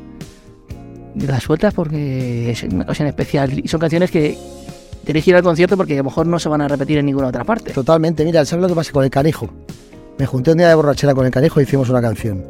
las 1.14 1.42
sueltas 1.42 1.74
porque 1.74 2.50
es 2.50 2.62
una 2.62 2.84
ocasión 2.84 3.08
especial 3.08 3.58
y 3.58 3.68
son 3.68 3.80
canciones 3.80 4.10
que 4.10 4.38
tienes 5.06 5.24
que 5.24 5.30
ir 5.30 5.36
al 5.36 5.42
concierto 5.42 5.76
porque 5.76 5.94
a 5.94 5.98
lo 5.98 6.04
mejor 6.04 6.26
no 6.26 6.38
se 6.38 6.48
van 6.48 6.60
a 6.60 6.68
repetir 6.68 6.98
en 6.98 7.06
ninguna 7.06 7.28
otra 7.28 7.44
parte. 7.44 7.72
Totalmente, 7.72 8.24
mira, 8.24 8.44
¿sabes 8.44 8.62
lo 8.62 8.68
que 8.68 8.74
pasa 8.74 8.92
con 8.92 9.04
el 9.04 9.10
canijo? 9.10 9.48
Me 10.18 10.26
junté 10.26 10.50
un 10.50 10.58
día 10.58 10.68
de 10.68 10.74
borrachera 10.74 11.14
con 11.14 11.24
el 11.24 11.30
canijo 11.30 11.60
y 11.60 11.62
hicimos 11.62 11.88
una 11.88 12.02
canción. 12.02 12.44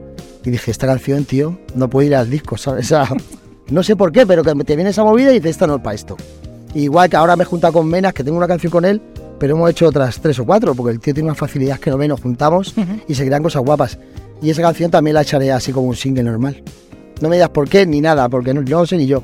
Y 0.45 0.51
dije, 0.51 0.71
esta 0.71 0.87
canción, 0.87 1.25
tío, 1.25 1.59
no 1.75 1.91
puede 1.91 2.09
ir 2.09 2.17
al 2.17 2.31
disco, 2.31 2.57
¿sabes? 2.57 2.87
O 2.93 3.05
sea, 3.05 3.09
no 3.69 3.83
sé 3.83 3.97
por 3.97 4.13
qué, 4.13 4.27
pero 4.27 4.43
que 4.43 4.55
te 4.65 4.77
viene 4.77 4.91
esa 4.91 5.05
movida 5.05 5.33
y 5.33 5.35
dices, 5.35 5.51
esta 5.51 5.67
no 5.67 5.77
es 5.77 5.83
para 5.83 5.95
esto. 5.95 6.17
Igual 6.75 7.11
que 7.11 7.17
ahora 7.17 7.37
me 7.37 7.43
he 7.43 7.47
juntado 7.47 7.73
con 7.73 7.89
Menas, 7.89 8.13
que 8.15 8.23
tengo 8.23 8.37
una 8.37 8.47
canción 8.47 8.71
con 8.71 8.85
él, 8.85 9.03
pero 9.39 9.55
hemos 9.55 9.71
hecho 9.71 9.89
otras 9.89 10.21
tres 10.21 10.39
o 10.39 10.45
cuatro, 10.45 10.75
porque 10.75 10.93
el 10.93 11.01
tío 11.01 11.13
tiene 11.13 11.29
una 11.29 11.35
facilidad 11.35 11.79
que 11.79 11.91
no 11.91 11.99
ve, 11.99 12.09
nos 12.09 12.21
juntamos 12.21 12.75
y 13.09 13.15
se 13.15 13.27
crean 13.27 13.43
cosas 13.43 13.63
guapas. 13.63 13.99
Y 14.41 14.51
esa 14.51 14.63
canción 14.63 14.91
también 14.91 15.15
la 15.15 15.23
echaré 15.23 15.51
así 15.51 15.73
como 15.73 15.89
un 15.89 15.97
single 15.97 16.25
normal. 16.25 16.63
No 17.21 17.29
me 17.29 17.37
digas 17.37 17.49
por 17.51 17.69
qué 17.69 17.87
ni 17.87 18.01
nada, 18.01 18.29
porque 18.29 18.55
no, 18.55 18.63
no 18.63 18.87
sé 18.87 18.97
ni 18.97 19.07
yo. 19.07 19.23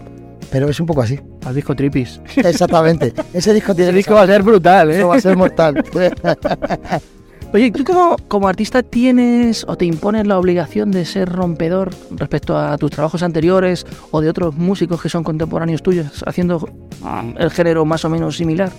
Pero 0.53 0.69
es 0.69 0.79
un 0.79 0.87
poco 0.87 1.01
así. 1.01 1.19
Al 1.47 1.55
disco 1.55 1.75
Tripis. 1.75 2.21
Exactamente. 2.37 3.15
Ese 3.33 3.55
disco 3.55 3.75
tiene 3.75 3.89
Ese 3.91 3.97
disco 3.97 4.15
va 4.15 4.23
a 4.23 4.27
ser 4.27 4.43
brutal, 4.43 4.91
¿eh? 4.91 4.99
Eso 4.99 5.09
va 5.09 5.17
a 5.17 5.21
ser 5.21 5.37
mortal. 5.37 5.83
Oye, 7.55 7.71
¿tú 7.71 7.85
como, 7.85 8.17
como 8.29 8.49
artista 8.49 8.83
tienes 8.83 9.65
o 9.67 9.77
te 9.77 9.87
impones 9.87 10.27
la 10.27 10.39
obligación 10.39 10.91
de 10.91 11.05
ser 11.05 11.29
rompedor 11.31 11.91
respecto 12.11 12.57
a 12.57 12.77
tus 12.79 12.91
trabajos 12.91 13.23
anteriores 13.23 13.87
o 14.11 14.21
de 14.21 14.29
otros 14.29 14.55
músicos 14.55 15.03
que 15.03 15.09
son 15.09 15.25
contemporáneos 15.25 15.83
tuyos 15.83 16.23
haciendo 16.27 16.61
mm, 17.01 17.39
el 17.39 17.51
género 17.51 17.85
más 17.85 18.05
o 18.05 18.11
menos 18.11 18.37
similar? 18.37 18.71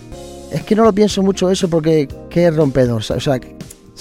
Es 0.51 0.63
que 0.63 0.75
no 0.75 0.83
lo 0.83 0.93
pienso 0.93 1.23
mucho 1.23 1.49
eso 1.49 1.67
porque 1.67 2.07
¿qué 2.29 2.47
es 2.47 2.55
rompedor? 2.55 3.01
O 3.01 3.19
sea, 3.19 3.39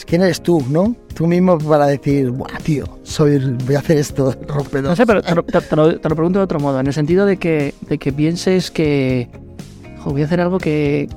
¿quién 0.06 0.22
eres 0.22 0.42
tú, 0.42 0.62
no? 0.70 0.94
Tú 1.14 1.26
mismo 1.26 1.58
para 1.58 1.86
decir, 1.86 2.30
buah, 2.30 2.58
tío, 2.62 2.84
soy, 3.02 3.38
voy 3.66 3.74
a 3.74 3.78
hacer 3.80 3.98
esto, 3.98 4.34
rompedor. 4.48 4.90
No 4.90 4.96
sé, 4.96 5.06
pero 5.06 5.22
te 5.22 5.34
lo, 5.34 5.42
te- 5.42 5.60
te 5.60 5.76
lo- 5.76 5.98
te 6.00 6.08
lo 6.08 6.14
pregunto 6.16 6.38
de 6.38 6.44
otro 6.44 6.58
modo, 6.60 6.80
en 6.80 6.86
el 6.86 6.92
sentido 6.94 7.26
de 7.26 7.36
que, 7.36 7.74
de 7.88 7.98
que 7.98 8.12
pienses 8.12 8.70
que 8.70 9.28
jo, 9.98 10.10
voy 10.10 10.22
a 10.22 10.24
hacer 10.24 10.40
algo 10.40 10.58
que, 10.58 11.08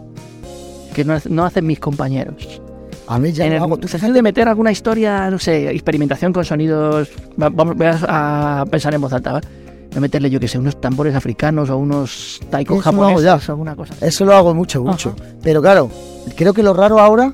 que 0.94 1.04
no, 1.06 1.18
no 1.30 1.46
hacen 1.46 1.66
mis 1.66 1.80
compañeros. 1.80 2.62
A 3.08 3.20
mí 3.20 3.32
ya 3.32 3.46
en 3.46 3.54
el 3.54 3.62
hago. 3.62 3.78
Tú 3.78 3.88
de 4.14 4.22
meter 4.24 4.48
alguna 4.48 4.72
historia, 4.72 5.30
no 5.30 5.38
sé, 5.40 5.70
experimentación 5.70 6.34
con 6.34 6.44
sonidos. 6.44 7.10
va- 7.42 7.50
Vamos, 7.50 7.76
voy 7.78 7.88
a, 7.88 8.62
a 8.62 8.66
pensar 8.66 8.94
en 8.96 9.02
voz 9.02 9.14
alta, 9.14 9.34
¿vale? 9.34 9.48
Voy 9.90 9.98
a 10.00 10.02
meterle, 10.02 10.30
yo 10.30 10.40
que 10.40 10.48
sé, 10.48 10.58
unos 10.58 10.82
tambores 10.82 11.14
africanos 11.16 11.70
o 11.70 11.78
unos 11.78 12.42
hago 12.52 12.82
japoneses 12.82 13.50
o 13.50 13.52
alguna 13.54 13.76
cosa. 13.76 13.94
Eso 14.02 14.26
lo 14.26 14.34
hago 14.36 14.54
mucho, 14.54 14.84
mucho. 14.84 15.16
Pero 15.44 15.62
claro, 15.62 15.90
creo 16.36 16.52
que 16.54 16.64
lo 16.64 16.74
raro 16.74 17.00
ahora 17.00 17.34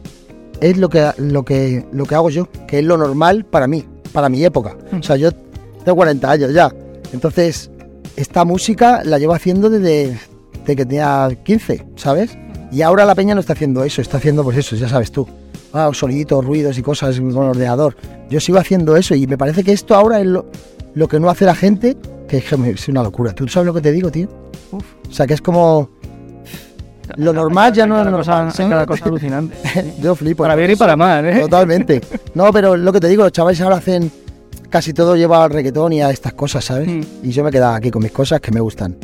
es 0.61 0.77
lo 0.77 0.89
que, 0.89 1.11
lo 1.17 1.43
que, 1.43 1.85
lo 1.91 2.05
que 2.05 2.15
hago 2.15 2.29
yo, 2.29 2.47
que 2.67 2.79
es 2.79 2.85
lo 2.85 2.97
normal 2.97 3.43
para 3.45 3.67
mí, 3.67 3.83
para 4.13 4.29
mi 4.29 4.45
época. 4.45 4.77
O 4.97 5.03
sea, 5.03 5.17
yo 5.17 5.31
tengo 5.83 5.95
40 5.95 6.31
años 6.31 6.53
ya. 6.53 6.73
Entonces, 7.11 7.69
esta 8.15 8.45
música 8.45 9.01
la 9.03 9.17
llevo 9.17 9.33
haciendo 9.33 9.69
desde, 9.69 10.17
desde 10.59 10.75
que 10.75 10.85
tenía 10.85 11.29
15, 11.43 11.85
¿sabes? 11.95 12.37
Y 12.71 12.83
ahora 12.83 13.05
la 13.05 13.15
peña 13.15 13.33
no 13.33 13.41
está 13.41 13.53
haciendo 13.53 13.83
eso, 13.83 14.01
está 14.01 14.17
haciendo 14.17 14.43
pues 14.43 14.57
eso, 14.57 14.75
ya 14.75 14.87
sabes 14.87 15.11
tú. 15.11 15.27
Ah, 15.73 15.89
soniditos, 15.93 16.45
ruidos 16.45 16.77
y 16.77 16.81
cosas 16.81 17.19
con 17.19 17.29
el 17.29 17.37
ordenador. 17.37 17.95
Yo 18.29 18.39
sigo 18.39 18.59
haciendo 18.59 18.95
eso 18.95 19.15
y 19.15 19.27
me 19.27 19.37
parece 19.37 19.63
que 19.63 19.73
esto 19.73 19.95
ahora 19.95 20.19
es 20.19 20.27
lo, 20.27 20.45
lo 20.93 21.07
que 21.07 21.19
no 21.19 21.29
hace 21.29 21.45
la 21.45 21.55
gente, 21.55 21.97
que 22.27 22.37
es, 22.37 22.87
una 22.87 23.03
locura. 23.03 23.33
¿Tú 23.33 23.47
sabes 23.47 23.65
lo 23.65 23.73
que 23.73 23.81
te 23.81 23.91
digo, 23.91 24.11
tío? 24.11 24.27
Uf. 24.71 24.83
O 25.09 25.13
sea, 25.13 25.27
que 25.27 25.33
es 25.33 25.41
como... 25.41 25.89
Lo 27.17 27.33
normal 27.33 27.73
ya 27.73 27.85
no 27.85 28.03
normal. 28.03 28.51
hay 28.57 28.69
cada 28.69 28.85
cosa 28.85 29.05
alucinante. 29.05 29.55
Yo 30.01 30.15
flipo. 30.15 30.43
para 30.43 30.55
bien 30.55 30.71
y 30.71 30.75
para 30.75 30.95
mal, 30.95 31.25
¿eh? 31.25 31.39
Totalmente. 31.41 32.01
No, 32.33 32.51
pero 32.53 32.77
lo 32.77 32.93
que 32.93 32.99
te 33.01 33.07
digo, 33.09 33.23
los 33.23 33.31
chavales 33.33 33.59
ahora 33.59 33.75
hacen 33.77 34.09
casi 34.69 34.93
todo 34.93 35.17
lleva 35.17 35.43
al 35.43 35.49
reggaetón 35.51 35.91
y 35.91 36.01
a 36.01 36.09
estas 36.09 36.33
cosas, 36.33 36.63
¿sabes? 36.63 36.87
Mm. 36.87 37.01
Y 37.23 37.31
yo 37.31 37.43
me 37.43 37.51
quedaba 37.51 37.75
aquí 37.75 37.91
con 37.91 38.01
mis 38.01 38.11
cosas 38.13 38.39
que 38.39 38.51
me 38.51 38.61
gustan. 38.61 38.95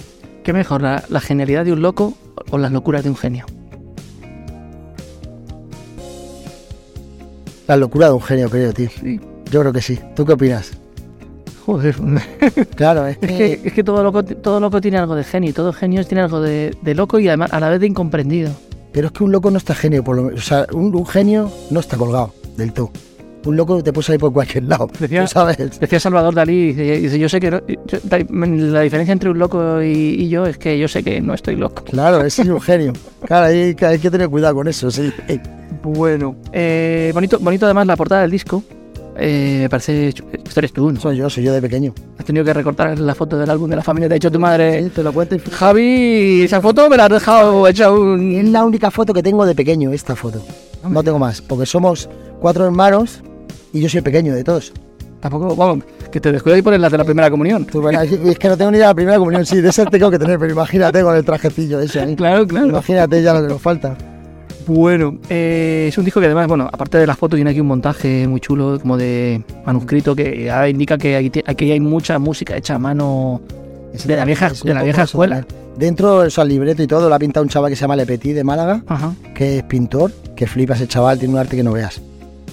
¿Qué 0.43 0.53
mejor, 0.53 0.81
la, 0.81 1.03
la 1.09 1.19
genialidad 1.19 1.65
de 1.65 1.73
un 1.73 1.81
loco 1.81 2.13
o 2.51 2.57
las 2.57 2.71
locuras 2.71 3.03
de 3.03 3.09
un 3.09 3.17
genio? 3.17 3.45
La 7.67 7.75
locura 7.75 8.07
de 8.07 8.13
un 8.13 8.21
genio, 8.21 8.49
creo, 8.49 8.71
tío. 8.71 8.89
Sí. 8.89 9.19
Yo 9.51 9.59
creo 9.59 9.73
que 9.73 9.81
sí. 9.81 9.99
¿Tú 10.15 10.25
qué 10.25 10.33
opinas? 10.33 10.71
Joder. 11.67 11.95
Claro, 12.75 13.05
es 13.07 13.17
Es 13.21 13.27
que... 13.29 13.59
es 13.65 13.73
que 13.73 13.83
todo, 13.83 14.01
loco, 14.03 14.23
todo 14.23 14.59
loco 14.59 14.79
tiene 14.81 14.97
algo 14.97 15.15
de 15.15 15.23
genio, 15.23 15.53
todo 15.53 15.73
genio 15.73 16.03
tiene 16.05 16.21
algo 16.23 16.39
de, 16.41 16.73
de 16.81 16.95
loco 16.95 17.19
y 17.19 17.27
además 17.27 17.51
a 17.53 17.59
la 17.59 17.69
vez 17.69 17.79
de 17.81 17.87
incomprendido. 17.87 18.51
Pero 18.93 19.07
es 19.07 19.13
que 19.13 19.23
un 19.23 19.31
loco 19.33 19.51
no 19.51 19.57
está 19.57 19.75
genio, 19.75 20.03
por 20.03 20.15
lo 20.15 20.23
menos. 20.23 20.39
O 20.39 20.43
sea, 20.43 20.65
un, 20.73 20.95
un 20.95 21.05
genio 21.05 21.51
no 21.69 21.79
está 21.81 21.97
colgado 21.97 22.33
del 22.55 22.71
todo. 22.73 22.89
un 23.45 23.55
loco 23.57 23.83
te 23.83 23.91
puede 23.93 24.05
salir 24.05 24.19
por 24.21 24.31
cualquier 24.33 24.63
lado. 24.63 24.89
Decía- 24.99 25.21
¿tú 25.23 25.27
¿Sabes? 25.27 25.79
Decía 25.79 25.99
Salvador 25.99 26.33
Dalí, 26.33 26.67
dice, 26.73 26.99
dice, 27.01 27.19
yo 27.19 27.27
sé 27.29 27.39
que... 27.41 27.51
no- 27.51 27.61
yo- 27.67 27.99
da- 28.03 28.17
la 28.29 28.81
diferencia 28.81 29.11
entre 29.11 29.29
un 29.29 29.37
loco 29.37 29.81
y, 29.83 29.87
y 30.21 30.29
yo 30.29 30.45
es 30.45 30.57
que 30.57 30.79
yo 30.79 30.87
sé 30.87 31.03
que 31.03 31.19
no 31.19 31.33
estoy 31.33 31.57
loco. 31.57 31.83
Claro, 31.83 32.21
es 32.23 32.39
un 32.39 32.61
genio. 32.61 32.93
Claro, 33.25 33.47
hay, 33.47 33.75
que- 33.75 33.85
hay 33.85 33.99
que 33.99 34.09
tener 34.09 34.29
cuidado 34.29 34.55
con 34.55 34.67
eso, 34.69 34.89
sí. 34.89 35.11
Bueno. 35.83 36.35
Eh, 36.53 37.11
bonito, 37.13 37.39
bonito 37.39 37.65
además 37.65 37.87
la 37.87 37.95
portada 37.97 38.21
del 38.21 38.31
disco. 38.31 38.63
Eh, 39.19 39.59
me 39.61 39.69
parece... 39.69 40.09
Esto 40.09 40.59
eres 40.59 40.73
tú, 40.73 40.91
¿no? 40.91 40.99
Soy 40.99 41.17
yo, 41.17 41.29
soy 41.29 41.43
yo 41.43 41.53
de 41.53 41.61
pequeño. 41.61 41.93
Has 42.17 42.25
tenido 42.25 42.45
que 42.45 42.53
recortar 42.53 42.97
la 42.99 43.15
foto 43.15 43.37
del 43.37 43.49
álbum 43.49 43.69
de 43.69 43.75
la 43.75 43.83
familia. 43.83 44.07
Te 44.07 44.13
ha 44.13 44.15
dicho 44.15 44.31
tu 44.31 44.39
madre... 44.39 44.83
Sí, 44.83 44.89
te 44.89 45.03
lo 45.03 45.11
cuento. 45.11 45.37
Javi, 45.51 46.43
esa 46.43 46.61
foto 46.61 46.89
me 46.89 46.97
la 46.97 47.05
has 47.05 47.11
dejado 47.11 47.67
hecha 47.67 47.91
un... 47.91 48.35
es 48.35 48.49
la 48.49 48.63
única 48.63 48.91
foto 48.91 49.13
que 49.13 49.23
tengo 49.23 49.45
de 49.45 49.55
pequeño, 49.55 49.91
esta 49.91 50.15
foto. 50.15 50.41
No 50.87 51.03
tengo 51.03 51.19
más, 51.19 51.41
porque 51.41 51.65
somos 51.65 52.09
cuatro 52.39 52.65
hermanos 52.65 53.21
y 53.73 53.81
yo 53.81 53.89
soy 53.89 53.99
el 53.99 54.03
pequeño 54.03 54.33
de 54.33 54.43
todos. 54.43 54.71
Tampoco, 55.19 55.55
vamos, 55.55 55.83
que 56.11 56.21
te 56.21 56.31
descuidas 56.31 56.59
y 56.59 56.61
pones 56.61 56.79
las 56.79 56.91
de 56.91 56.97
la 56.99 57.03
primera 57.03 57.29
comunión. 57.29 57.65
Tú, 57.65 57.81
bueno, 57.81 58.01
es 58.01 58.37
que 58.37 58.47
no 58.47 58.55
tengo 58.55 58.71
ni 58.71 58.77
la 58.77 58.93
primera 58.93 59.17
comunión, 59.17 59.45
sí, 59.45 59.61
de 59.61 59.69
esa 59.69 59.85
tengo 59.85 60.11
que 60.11 60.19
tener, 60.19 60.37
pero 60.37 60.51
imagínate 60.53 61.01
con 61.01 61.15
el 61.15 61.25
trajecillo 61.25 61.79
ese 61.79 62.01
ahí. 62.01 62.15
Claro, 62.17 62.47
claro. 62.47 62.67
Imagínate 62.67 63.21
ya 63.21 63.33
lo 63.33 63.41
que 63.41 63.47
nos 63.47 63.61
falta. 63.61 63.97
Bueno, 64.67 65.17
eh, 65.29 65.85
es 65.87 65.97
un 65.97 66.03
disco 66.03 66.19
que 66.19 66.25
además, 66.25 66.47
bueno, 66.47 66.69
aparte 66.71 66.97
de 66.97 67.07
las 67.07 67.17
fotos, 67.17 67.37
tiene 67.37 67.51
aquí 67.51 67.61
un 67.61 67.67
montaje 67.67 68.27
muy 68.27 68.41
chulo, 68.41 68.77
como 68.79 68.97
de 68.97 69.41
manuscrito, 69.65 70.13
que 70.13 70.43
ya 70.43 70.67
indica 70.67 70.97
que 70.97 71.15
aquí, 71.15 71.41
aquí 71.45 71.71
hay 71.71 71.79
mucha 71.79 72.19
música 72.19 72.57
hecha 72.57 72.75
a 72.75 72.79
mano 72.79 73.41
de 74.05 74.15
la 74.15 74.25
vieja, 74.25 74.51
de 74.63 74.73
la 74.73 74.83
vieja 74.83 75.03
escuela. 75.03 75.45
Dentro, 75.77 76.17
o 76.17 76.29
sea, 76.29 76.43
el 76.43 76.49
libreto 76.49 76.83
y 76.83 76.87
todo, 76.87 77.07
lo 77.07 77.15
ha 77.15 77.19
pintado 77.19 77.43
un 77.43 77.49
chaval 77.49 77.69
que 77.69 77.75
se 77.75 77.81
llama 77.81 77.95
Le 77.95 78.05
Petit 78.05 78.35
de 78.35 78.43
Málaga, 78.43 78.83
Ajá. 78.87 79.13
que 79.33 79.59
es 79.59 79.63
pintor, 79.63 80.11
que 80.35 80.47
flipa 80.47 80.73
ese 80.73 80.87
chaval, 80.87 81.17
tiene 81.17 81.35
un 81.35 81.39
arte 81.39 81.55
que 81.55 81.63
no 81.63 81.71
veas. 81.71 82.01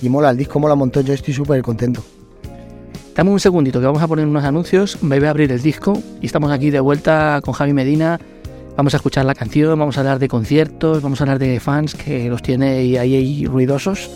Y 0.01 0.09
mola, 0.09 0.31
el 0.31 0.37
disco 0.37 0.61
mola 0.61 0.75
un 0.75 0.81
montón, 0.81 1.05
yo 1.05 1.15
estoy 1.15 1.35
súper 1.35 1.63
contento. 1.63 2.05
Dame 3.17 3.31
un 3.31 3.41
segundito, 3.41 3.81
que 3.81 3.87
vamos 3.87 4.03
a 4.03 4.07
poner 4.07 4.27
unos 4.27 4.45
anuncios, 4.45 5.03
me 5.03 5.19
voy 5.19 5.27
a 5.27 5.31
abrir 5.31 5.51
el 5.51 5.63
disco 5.63 6.01
y 6.21 6.27
estamos 6.27 6.53
aquí 6.53 6.71
de 6.71 6.81
vuelta 6.81 7.41
con 7.43 7.55
Javi 7.55 7.73
Medina. 7.73 8.21
Vamos 8.77 8.95
a 8.95 8.97
escuchar 8.97 9.25
la 9.25 9.35
canción, 9.35 9.79
vamos 9.79 9.97
a 9.97 10.01
hablar 10.01 10.19
de 10.19 10.29
conciertos, 10.29 11.01
vamos 11.01 11.21
a 11.21 11.25
hablar 11.25 11.39
de 11.39 11.61
fans 11.61 11.95
que 11.95 12.29
los 12.29 12.43
tiene 12.43 12.79
ahí, 12.79 12.97
ahí 12.97 13.47
ruidosos. 13.47 14.11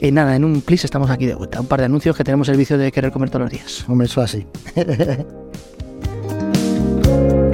Y 0.00 0.10
nada, 0.10 0.34
en 0.34 0.44
un 0.44 0.60
please 0.60 0.86
estamos 0.86 1.10
aquí 1.10 1.26
de 1.26 1.34
vuelta. 1.34 1.60
Un 1.60 1.66
par 1.66 1.78
de 1.78 1.86
anuncios 1.86 2.16
que 2.16 2.24
tenemos 2.24 2.48
el 2.48 2.56
vicio 2.56 2.78
de 2.78 2.90
querer 2.90 3.12
comer 3.12 3.30
todos 3.30 3.42
los 3.42 3.50
días. 3.50 3.84
Hombre, 3.88 4.06
eso 4.06 4.20
así. 4.20 4.46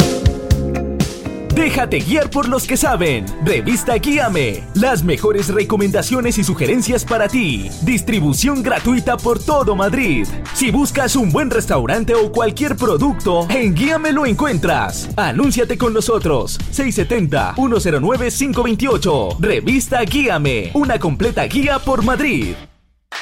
Déjate 1.73 2.01
guiar 2.01 2.29
por 2.29 2.51
los 2.51 2.67
que 2.67 2.77
saben. 2.77 3.25
Revista 3.47 3.95
Guíame. 3.95 4.63
Las 4.75 5.03
mejores 5.03 5.49
recomendaciones 5.49 6.37
y 6.37 6.45
sugerencias 6.45 7.03
para 7.03 7.29
ti. 7.29 7.71
Distribución 7.81 8.63
gratuita 8.63 9.17
por 9.17 9.43
todo 9.43 9.75
Madrid. 9.75 10.27
Si 10.53 10.71
buscas 10.71 11.17
un 11.17 11.33
buen 11.33 11.49
restaurante 11.49 12.15
o 12.15 12.31
cualquier 12.31 12.77
producto, 12.77 13.47
en 13.49 13.75
Guíame 13.75 14.13
lo 14.13 14.27
encuentras. 14.27 15.09
Anúnciate 15.17 15.79
con 15.79 15.95
nosotros. 15.95 16.59
670-109-528. 16.75 19.37
Revista 19.41 20.03
Guíame. 20.03 20.73
Una 20.75 20.99
completa 20.99 21.45
guía 21.45 21.79
por 21.79 22.05
Madrid. 22.05 22.55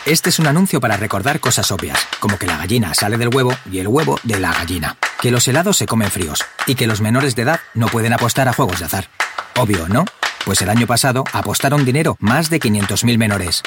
Este 0.07 0.31
es 0.31 0.39
un 0.39 0.47
anuncio 0.47 0.81
para 0.81 0.97
recordar 0.97 1.41
cosas 1.41 1.71
obvias, 1.71 1.99
como 2.19 2.39
que 2.39 2.47
la 2.47 2.57
gallina 2.57 2.95
sale 2.95 3.19
del 3.19 3.35
huevo 3.35 3.55
y 3.71 3.79
el 3.79 3.89
huevo 3.89 4.19
de 4.23 4.41
la 4.41 4.53
gallina, 4.53 4.97
que 5.21 5.31
los 5.31 5.47
helados 5.49 5.77
se 5.77 5.87
comen 5.87 6.11
fríos 6.11 6.45
y 6.67 6.75
que 6.75 6.87
los 6.87 7.01
menores 7.01 7.37
de 7.37 7.43
edad 7.43 7.61
no 7.75 7.87
pueden 7.89 8.13
apostar 8.13 8.49
a 8.49 8.53
juegos 8.53 8.79
de 8.81 8.87
azar. 8.87 9.09
Obvio, 9.57 9.89
¿no? 9.89 10.05
Pues 10.45 10.63
el 10.63 10.71
año 10.71 10.87
pasado 10.87 11.25
apostaron 11.33 11.85
dinero 11.85 12.17
más 12.19 12.51
de 12.51 12.61
500.000 12.61 13.19
menores. 13.19 13.63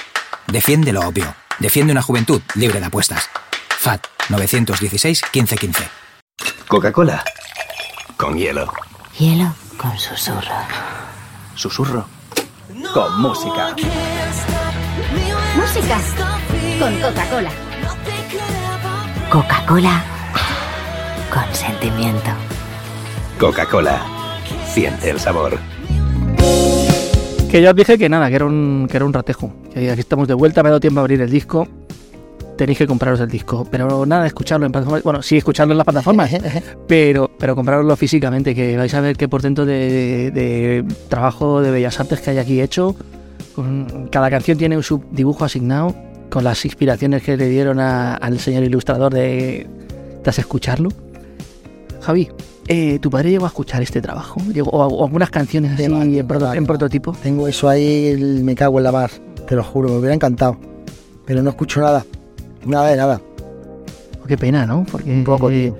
Defiende 0.47 0.91
lo 0.91 1.01
obvio. 1.01 1.35
Defiende 1.59 1.91
una 1.91 2.01
juventud 2.01 2.41
libre 2.55 2.79
de 2.79 2.87
apuestas. 2.87 3.29
FAT 3.77 4.05
916 4.29 5.21
1515. 5.33 5.89
Coca-Cola. 6.67 7.23
Con 8.17 8.37
hielo. 8.37 8.71
Hielo 9.19 9.53
con 9.77 9.97
susurro. 9.99 10.55
Susurro. 11.55 12.07
Con 12.93 13.21
música. 13.21 13.75
Música 15.55 15.99
con 16.79 16.93
Coca-Cola. 16.99 17.51
Coca-Cola 19.29 20.03
con 21.31 21.55
sentimiento. 21.55 22.31
Coca-Cola. 23.39 24.01
Siente 24.65 25.11
el 25.11 25.19
sabor. 25.19 25.59
Que 27.51 27.61
ya 27.61 27.69
os 27.69 27.75
dije 27.75 27.99
que 27.99 28.09
nada, 28.09 28.29
que 28.29 28.35
era 28.35 28.45
un, 28.45 28.87
que 28.89 28.97
era 28.97 29.05
un 29.05 29.13
ratejo. 29.13 29.53
Que 29.71 29.91
aquí 29.91 29.99
estamos 29.99 30.27
de 30.27 30.33
vuelta, 30.33 30.63
me 30.63 30.69
ha 30.69 30.71
dado 30.71 30.79
tiempo 30.79 30.99
a 30.99 31.01
abrir 31.01 31.21
el 31.21 31.29
disco. 31.29 31.67
Tenéis 32.57 32.79
que 32.79 32.87
compraros 32.87 33.19
el 33.19 33.29
disco. 33.29 33.67
Pero 33.69 34.07
nada, 34.07 34.25
escucharlo 34.25 34.65
en 34.65 34.71
plataformas. 34.71 35.03
Bueno, 35.03 35.21
sí, 35.21 35.37
escucharlo 35.37 35.73
en 35.73 35.77
las 35.77 35.85
plataformas, 35.85 36.31
pero, 36.87 37.29
pero 37.37 37.55
comprarlo 37.55 37.95
físicamente, 37.95 38.55
que 38.55 38.75
vais 38.75 38.93
a 38.95 39.01
ver 39.01 39.15
qué 39.17 39.27
portento 39.27 39.65
de, 39.65 40.31
de 40.31 40.83
trabajo 41.09 41.61
de 41.61 41.69
bellas 41.69 41.99
artes 41.99 42.21
que 42.21 42.31
hay 42.31 42.39
aquí 42.39 42.59
hecho. 42.59 42.95
Con- 43.55 44.07
cada 44.11 44.29
canción 44.29 44.57
tiene 44.57 44.81
su 44.83 45.01
dibujo 45.11 45.45
asignado, 45.45 45.95
con 46.29 46.43
las 46.43 46.63
inspiraciones 46.65 47.21
que 47.23 47.37
le 47.37 47.47
dieron 47.49 47.79
a- 47.79 48.15
al 48.15 48.39
señor 48.39 48.63
ilustrador 48.63 49.13
de 49.13 49.67
tras 50.23 50.39
escucharlo. 50.39 50.89
Javi, 52.01 52.29
eh, 52.67 52.99
¿tu 52.99 53.09
padre 53.09 53.29
llegó 53.31 53.45
a 53.45 53.49
escuchar 53.49 53.81
este 53.81 54.01
trabajo? 54.01 54.41
¿Llegó, 54.53 54.69
o, 54.71 54.85
o 54.87 55.05
algunas 55.05 55.29
canciones 55.29 55.73
así 55.73 55.83
en, 55.83 56.27
proto- 56.27 56.51
prototipo? 56.65 57.11
Tengo 57.21 57.47
eso 57.47 57.69
ahí, 57.69 58.07
el- 58.07 58.43
me 58.43 58.55
cago 58.55 58.77
en 58.79 58.83
la 58.85 58.91
mar, 58.91 59.11
te 59.47 59.55
lo 59.55 59.63
juro, 59.63 59.89
me 59.89 59.97
hubiera 59.97 60.15
encantado. 60.15 60.57
Pero 61.25 61.41
no 61.41 61.49
escucho 61.51 61.79
nada, 61.79 62.05
nada 62.65 62.87
de 62.89 62.97
nada. 62.97 63.21
Oh, 64.21 64.25
Qué 64.27 64.37
pena, 64.37 64.65
¿no? 64.65 64.85
Porque 64.91 65.11
Un 65.11 65.23
poco, 65.23 65.49
eh, 65.49 65.71
tío. 65.71 65.77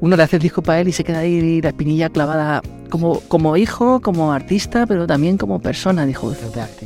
Uno 0.00 0.16
le 0.16 0.22
hace 0.22 0.36
el 0.36 0.42
disco 0.42 0.62
para 0.62 0.80
él 0.80 0.88
y 0.88 0.92
se 0.92 1.04
queda 1.04 1.18
ahí 1.20 1.60
la 1.60 1.68
espinilla 1.68 2.08
clavada 2.08 2.62
como, 2.88 3.20
como 3.28 3.56
hijo, 3.56 4.00
como 4.00 4.32
artista, 4.32 4.86
pero 4.86 5.06
también 5.06 5.36
como 5.36 5.60
persona. 5.60 6.04
Dijo, 6.06 6.32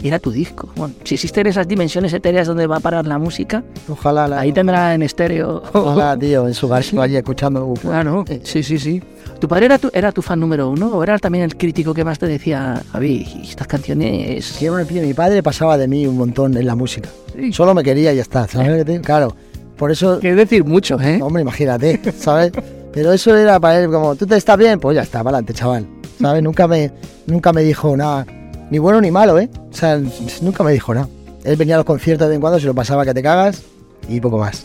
era 0.02 0.18
tu 0.18 0.30
disco. 0.30 0.68
Bueno, 0.76 0.94
si 1.04 1.14
existen 1.14 1.47
esas 1.47 1.66
dimensiones 1.66 2.12
etéreas 2.12 2.47
donde 2.47 2.66
va 2.66 2.76
a 2.76 2.80
parar 2.80 3.06
la 3.06 3.18
música, 3.18 3.62
Ojalá, 3.88 4.28
la, 4.28 4.40
ahí 4.40 4.52
tendrá 4.52 4.94
en 4.94 5.02
estéreo. 5.02 5.62
ojalá, 5.73 6.16
tío, 6.18 6.47
en 6.47 6.54
su 6.54 6.68
garito 6.68 7.00
allí 7.02 7.16
escuchando. 7.16 7.66
uf. 7.66 7.80
Claro, 7.80 8.25
sí, 8.42 8.62
sí, 8.62 8.78
sí. 8.78 9.02
¿Tu 9.40 9.49
padre 9.49 9.66
era 9.66 9.78
tu, 9.78 9.90
era 9.92 10.12
tu 10.12 10.21
fan 10.21 10.38
número 10.40 10.68
uno 10.68 10.88
o 10.88 11.02
era 11.02 11.18
también 11.18 11.44
el 11.44 11.56
crítico 11.56 11.94
que 11.94 12.04
más 12.04 12.18
te 12.18 12.26
decía, 12.26 12.83
Javi, 12.92 13.26
estas 13.49 13.66
canciones... 13.66 14.61
Era 14.62 14.73
un 14.73 14.87
pibe, 14.87 15.02
mi 15.06 15.14
padre 15.14 15.42
pasaba 15.42 15.78
de 15.78 15.88
mí 15.88 16.06
un 16.06 16.16
montón 16.16 16.56
en 16.56 16.66
la 16.66 16.75
música. 16.75 17.09
Sí. 17.35 17.52
Solo 17.52 17.75
me 17.75 17.83
quería 17.83 18.12
y 18.12 18.16
ya 18.16 18.23
está, 18.23 18.47
¿sabes? 18.47 18.85
digo? 18.85 19.02
Claro, 19.02 19.35
por 19.76 19.90
eso, 19.90 20.21
Quiere 20.21 20.37
decir 20.37 20.64
mucho, 20.64 21.00
¿eh? 21.00 21.21
hombre, 21.23 21.42
imagínate, 21.42 22.00
¿sabes? 22.18 22.52
Pero 22.95 23.13
eso 23.13 23.37
era 23.37 23.59
para 23.61 23.81
él 23.81 23.91
como, 23.91 24.15
¿tú 24.15 24.25
te 24.27 24.37
estás 24.37 24.57
bien? 24.57 24.79
Pues 24.81 24.95
ya 24.95 25.03
está, 25.03 25.19
para 25.25 25.37
adelante, 25.39 25.53
chaval. 25.53 25.87
¿Sabes? 26.21 26.43
Nunca 26.45 26.69
me, 26.69 26.93
nunca 27.27 27.53
me 27.53 27.63
dijo 27.63 27.97
nada, 27.97 28.25
ni 28.71 28.79
bueno 28.79 29.01
ni 29.01 29.11
malo, 29.11 29.39
¿eh? 29.39 29.51
O 29.71 29.75
sea, 29.75 30.01
nunca 30.41 30.63
me 30.63 30.73
dijo 30.73 30.95
nada. 30.95 31.09
Él 31.43 31.57
venía 31.57 31.75
a 31.75 31.79
los 31.79 31.87
conciertos 31.87 32.27
de 32.27 32.31
vez 32.31 32.35
en 32.37 32.41
cuando, 32.41 32.59
se 32.61 32.67
lo 32.67 32.75
pasaba 32.75 33.05
que 33.05 33.13
te 33.13 33.23
cagas 33.23 33.63
y 34.09 34.21
poco 34.21 34.39
más. 34.39 34.65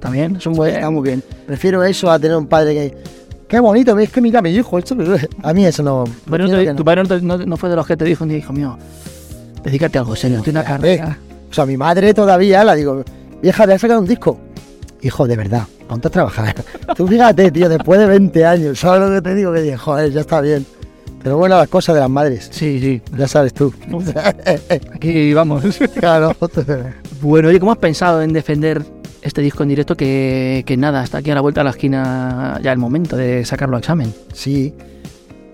También, 0.00 0.36
es 0.36 0.46
un 0.46 0.54
buen... 0.54 0.74
Está 0.74 0.90
muy 0.90 1.02
bien. 1.02 1.22
Prefiero 1.46 1.82
eso 1.84 2.10
a 2.10 2.18
tener 2.18 2.36
un 2.36 2.46
padre 2.46 2.74
que... 2.74 2.96
Qué 3.48 3.60
bonito, 3.60 3.94
ves 3.94 4.10
que 4.10 4.20
mira 4.20 4.40
a 4.40 4.42
mi 4.42 4.50
hijo. 4.50 4.76
Esto, 4.78 4.96
a 5.42 5.52
mí 5.54 5.64
eso 5.64 5.82
no... 5.84 6.04
Pero 6.28 6.48
no 6.48 6.50
te- 6.58 6.66
no. 6.66 6.74
tu 6.76 6.84
padre 6.84 7.04
no, 7.22 7.38
no- 7.38 7.56
fue 7.56 7.70
de 7.70 7.76
los 7.76 7.86
que 7.86 7.96
te 7.96 8.04
dijo 8.04 8.24
un 8.24 8.30
día, 8.30 8.38
hijo 8.38 8.52
mío, 8.52 8.76
dedícate 9.62 9.98
a 9.98 10.00
algo 10.02 10.16
serio, 10.16 10.42
tiene 10.42 10.58
una 10.58 10.68
carrera. 10.68 11.18
O 11.50 11.54
sea, 11.54 11.64
mi 11.64 11.76
madre 11.76 12.12
todavía 12.12 12.64
la 12.64 12.74
digo, 12.74 13.02
vieja, 13.40 13.66
te 13.66 13.72
has 13.74 13.80
sacado 13.80 14.00
un 14.00 14.06
disco. 14.06 14.38
Hijo, 15.02 15.26
de 15.26 15.36
verdad, 15.36 15.64
ponte 15.88 16.08
a 16.08 16.10
trabajar. 16.10 16.54
Tú 16.96 17.06
fíjate, 17.06 17.50
tío, 17.50 17.68
después 17.68 18.00
de 18.00 18.06
20 18.06 18.44
años, 18.46 18.78
¿sabes 18.78 19.08
lo 19.08 19.14
que 19.14 19.22
te 19.22 19.34
digo? 19.34 19.52
Que 19.52 19.62
dije, 19.62 19.76
joder, 19.76 20.10
ya 20.12 20.20
está 20.20 20.40
bien. 20.40 20.66
Pero 21.22 21.38
bueno, 21.38 21.56
las 21.56 21.68
cosas 21.68 21.94
de 21.94 22.00
las 22.00 22.10
madres, 22.10 22.48
Sí, 22.52 22.78
sí, 22.80 23.02
ya 23.16 23.26
sabes 23.26 23.52
tú. 23.52 23.72
aquí 24.94 25.34
vamos. 25.34 25.64
claro. 25.98 26.32
bueno, 27.20 27.48
oye, 27.48 27.58
¿cómo 27.58 27.72
has 27.72 27.78
pensado 27.78 28.22
en 28.22 28.32
defender 28.32 28.84
este 29.22 29.42
disco 29.42 29.64
en 29.64 29.70
directo 29.70 29.96
que, 29.96 30.62
que 30.64 30.76
nada, 30.76 31.00
hasta 31.00 31.18
aquí 31.18 31.30
a 31.30 31.34
la 31.34 31.40
vuelta 31.40 31.60
de 31.60 31.64
la 31.64 31.70
esquina 31.70 32.60
ya 32.62 32.70
el 32.70 32.78
momento 32.78 33.16
de 33.16 33.44
sacarlo 33.44 33.76
a 33.76 33.80
examen? 33.80 34.14
Sí. 34.32 34.72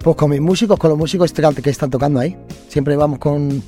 Pues 0.03 0.17
con 0.17 0.31
mis 0.31 0.41
músicos, 0.41 0.79
con 0.79 0.91
los 0.91 0.99
músicos 0.99 1.33
que 1.33 1.71
están 1.71 1.91
tocando 1.91 2.21
ahí. 2.21 2.37
Siempre 2.69 2.97
vamos 2.97 3.19
con 3.19 3.63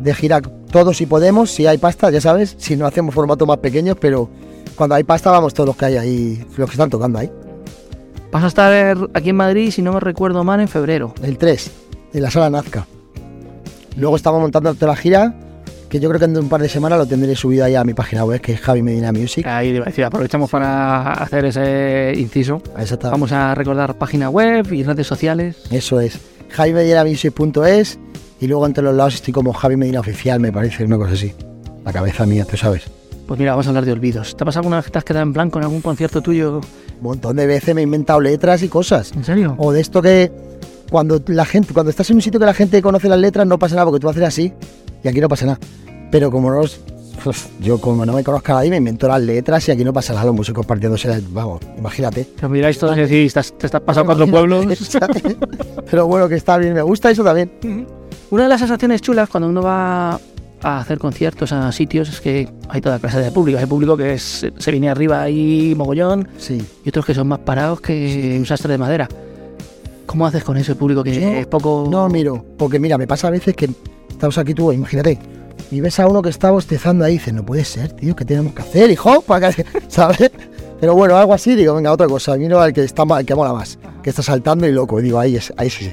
de 0.00 0.14
gira 0.14 0.40
todos 0.40 0.96
si 0.96 1.06
podemos, 1.06 1.50
si 1.50 1.66
hay 1.66 1.78
pasta, 1.78 2.10
ya 2.10 2.20
sabes, 2.20 2.54
si 2.58 2.76
no 2.76 2.86
hacemos 2.86 3.14
formatos 3.14 3.46
más 3.46 3.58
pequeños, 3.58 3.96
pero 4.00 4.28
cuando 4.76 4.94
hay 4.94 5.04
pasta 5.04 5.30
vamos 5.30 5.54
todos 5.54 5.68
los 5.68 5.76
que 5.76 5.84
hay 5.86 5.96
ahí, 5.96 6.44
los 6.56 6.68
que 6.68 6.74
están 6.74 6.90
tocando 6.90 7.18
ahí. 7.18 7.30
Vas 8.30 8.44
a 8.44 8.46
estar 8.46 8.96
aquí 9.14 9.30
en 9.30 9.36
Madrid, 9.36 9.70
si 9.70 9.82
no 9.82 9.92
me 9.92 10.00
recuerdo 10.00 10.44
mal, 10.44 10.60
en 10.60 10.68
febrero. 10.68 11.14
El 11.22 11.36
3, 11.36 11.70
en 12.14 12.22
la 12.22 12.30
sala 12.30 12.48
Nazca. 12.50 12.86
Luego 13.96 14.16
estamos 14.16 14.40
montando 14.40 14.72
toda 14.74 14.92
la 14.92 14.96
gira, 14.96 15.34
que 15.88 15.98
yo 15.98 16.08
creo 16.08 16.20
que 16.20 16.26
en 16.26 16.38
un 16.38 16.48
par 16.48 16.62
de 16.62 16.68
semanas 16.68 16.98
lo 16.98 17.06
tendré 17.06 17.34
subido 17.34 17.64
ahí 17.64 17.74
a 17.74 17.82
mi 17.82 17.92
página 17.92 18.24
web, 18.24 18.40
que 18.40 18.52
es 18.52 18.60
Javi 18.60 18.82
Medina 18.82 19.10
Music. 19.12 19.44
Ahí 19.46 19.70
iba 19.70 19.82
a 19.84 19.86
decir, 19.86 20.04
aprovechamos 20.04 20.48
para 20.48 21.12
hacer 21.14 21.44
ese 21.46 22.12
inciso. 22.16 22.62
Vamos 23.02 23.32
a 23.32 23.54
recordar 23.56 23.98
página 23.98 24.30
web 24.30 24.72
y 24.72 24.84
redes 24.84 25.06
sociales. 25.08 25.56
Eso 25.72 26.00
es. 26.00 26.20
javimedinamusic.es 26.50 27.98
y 28.40 28.46
luego 28.46 28.64
entre 28.66 28.84
los 28.84 28.94
lados 28.94 29.16
estoy 29.16 29.34
como 29.34 29.52
Javi 29.52 29.76
Medina 29.76 30.00
Oficial, 30.00 30.38
me 30.38 30.52
parece, 30.52 30.84
una 30.84 30.96
cosa 30.96 31.14
así. 31.14 31.34
la 31.84 31.92
cabeza 31.92 32.24
mía, 32.26 32.44
tú 32.44 32.56
sabes. 32.56 32.84
Pues 33.30 33.38
mira, 33.38 33.52
vamos 33.52 33.66
a 33.66 33.68
hablar 33.68 33.84
de 33.84 33.92
olvidos. 33.92 34.34
¿Te 34.36 34.42
ha 34.42 34.44
pasado 34.44 34.62
alguna 34.62 34.78
vez 34.78 34.86
que 34.86 34.90
te 34.90 34.98
has 34.98 35.04
quedado 35.04 35.22
en 35.22 35.32
blanco 35.32 35.60
en 35.60 35.64
algún 35.64 35.80
concierto 35.82 36.20
tuyo? 36.20 36.56
Un 36.56 36.62
montón 37.00 37.36
de 37.36 37.46
veces 37.46 37.72
me 37.76 37.80
he 37.80 37.84
inventado 37.84 38.20
letras 38.20 38.60
y 38.64 38.68
cosas. 38.68 39.12
¿En 39.12 39.22
serio? 39.22 39.54
O 39.56 39.70
de 39.70 39.80
esto 39.80 40.02
que 40.02 40.32
cuando 40.90 41.22
la 41.28 41.44
gente, 41.44 41.72
cuando 41.72 41.90
estás 41.90 42.10
en 42.10 42.16
un 42.16 42.22
sitio 42.22 42.40
que 42.40 42.46
la 42.46 42.54
gente 42.54 42.82
conoce 42.82 43.08
las 43.08 43.20
letras, 43.20 43.46
no 43.46 43.56
pasa 43.56 43.76
nada 43.76 43.84
porque 43.84 44.00
tú 44.00 44.08
haces 44.08 44.24
así 44.24 44.52
y 45.04 45.06
aquí 45.06 45.20
no 45.20 45.28
pasa 45.28 45.46
nada. 45.46 45.60
Pero 46.10 46.32
como 46.32 46.50
no 46.50 46.62
yo 47.60 47.80
como 47.80 48.04
no 48.04 48.14
me 48.14 48.24
conozco 48.24 48.50
a 48.50 48.54
nadie, 48.56 48.70
me 48.70 48.78
invento 48.78 49.06
las 49.06 49.22
letras 49.22 49.68
y 49.68 49.70
aquí 49.70 49.84
no 49.84 49.92
pasa 49.92 50.12
nada, 50.12 50.26
los 50.26 50.34
músicos 50.34 50.66
partiéndose, 50.66 51.22
vamos, 51.30 51.60
imagínate. 51.78 52.26
Os 52.42 52.50
miráis 52.50 52.80
todos 52.80 52.96
y 52.96 53.02
decís, 53.02 53.26
"Estás- 53.28 53.56
te 53.56 53.66
estás 53.66 53.80
pasando 53.82 54.06
cuatro 54.06 54.26
pueblos. 54.26 54.66
Pero 55.88 56.08
bueno, 56.08 56.28
que 56.28 56.34
está 56.34 56.58
bien, 56.58 56.74
me 56.74 56.82
gusta 56.82 57.12
eso 57.12 57.22
también. 57.22 57.86
Una 58.32 58.42
de 58.42 58.48
las 58.48 58.58
sensaciones 58.58 59.00
chulas 59.02 59.28
cuando 59.28 59.48
uno 59.48 59.62
va 59.62 60.18
a 60.62 60.78
hacer 60.78 60.98
conciertos 60.98 61.52
a 61.52 61.70
sitios 61.72 62.08
es 62.08 62.20
que 62.20 62.48
hay 62.68 62.80
toda 62.80 62.98
clase 62.98 63.18
de 63.20 63.30
público. 63.30 63.58
Hay 63.58 63.66
público 63.66 63.96
que 63.96 64.14
es- 64.14 64.46
se 64.58 64.70
viene 64.70 64.88
arriba 64.90 65.22
ahí 65.22 65.74
mogollón 65.76 66.28
Sí. 66.38 66.58
y 66.84 66.88
otros 66.88 67.06
que 67.06 67.14
son 67.14 67.28
más 67.28 67.38
parados 67.40 67.80
que 67.80 68.36
un 68.38 68.46
sastre 68.46 68.72
de 68.72 68.78
madera. 68.78 69.08
¿Cómo 70.06 70.26
haces 70.26 70.42
con 70.42 70.56
ese 70.56 70.74
público 70.74 71.04
que 71.04 71.14
Yo 71.20 71.28
es 71.28 71.46
poco... 71.46 71.86
No 71.90 72.08
miro, 72.08 72.44
porque 72.58 72.78
mira, 72.80 72.98
me 72.98 73.06
pasa 73.06 73.28
a 73.28 73.30
veces 73.30 73.54
que 73.54 73.70
estamos 74.08 74.36
aquí 74.38 74.54
tú, 74.54 74.72
imagínate, 74.72 75.18
y 75.70 75.80
ves 75.80 76.00
a 76.00 76.08
uno 76.08 76.20
que 76.20 76.30
está 76.30 76.50
bostezando 76.50 77.04
ahí 77.04 77.14
y 77.14 77.18
dices, 77.18 77.32
no 77.32 77.46
puede 77.46 77.64
ser, 77.64 77.92
tío, 77.92 78.16
¿qué 78.16 78.24
tenemos 78.24 78.52
que 78.52 78.62
hacer, 78.62 78.90
hijo? 78.90 79.20
Para 79.26 79.52
que, 79.52 79.64
¿Sabes? 79.88 80.30
Pero 80.80 80.94
bueno, 80.94 81.16
algo 81.16 81.32
así, 81.32 81.54
digo, 81.54 81.74
venga, 81.74 81.92
otra 81.92 82.08
cosa, 82.08 82.36
miro 82.36 82.60
al 82.60 82.72
que 82.72 82.82
está 82.82 83.02
al 83.08 83.24
que 83.24 83.34
mola 83.36 83.52
más, 83.52 83.78
que 84.02 84.10
está 84.10 84.22
saltando 84.22 84.66
y 84.66 84.72
loco, 84.72 84.98
y 84.98 85.04
digo, 85.04 85.18
ahí, 85.20 85.36
es, 85.36 85.52
ahí 85.56 85.70
sí, 85.70 85.84
sí. 85.84 85.92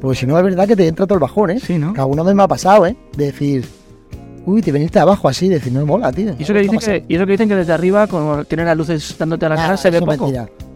Porque 0.00 0.18
si 0.18 0.26
no, 0.26 0.36
es 0.36 0.44
verdad 0.44 0.68
que 0.68 0.76
te 0.76 0.86
entra 0.86 1.06
todo 1.06 1.14
el 1.14 1.20
bajón, 1.20 1.50
¿eh? 1.50 1.60
Sí, 1.60 1.78
¿no? 1.78 1.94
Que 1.94 2.00
alguna 2.00 2.22
vez 2.22 2.34
me 2.34 2.42
ha 2.42 2.48
pasado, 2.48 2.84
¿eh? 2.84 2.94
De 3.16 3.26
decir, 3.26 3.64
uy, 4.46 4.62
te 4.62 4.72
veniste 4.72 4.98
de 4.98 5.02
abajo 5.02 5.28
así, 5.28 5.48
de 5.48 5.56
decir, 5.56 5.72
no 5.72 5.80
me 5.80 5.84
mola, 5.86 6.12
tío. 6.12 6.34
Y 6.38 6.42
eso, 6.42 6.52
que 6.52 6.60
dicen 6.60 6.78
que, 6.78 7.04
y 7.08 7.16
eso 7.16 7.26
que 7.26 7.32
dicen 7.32 7.48
que 7.48 7.56
desde 7.56 7.72
arriba, 7.72 8.06
como 8.06 8.44
tiene 8.44 8.64
las 8.64 8.76
luces 8.76 9.16
dándote 9.18 9.46
a 9.46 9.48
la 9.50 9.56
cara, 9.56 9.76
se 9.76 9.90
ve 9.90 10.00
poco. 10.00 10.30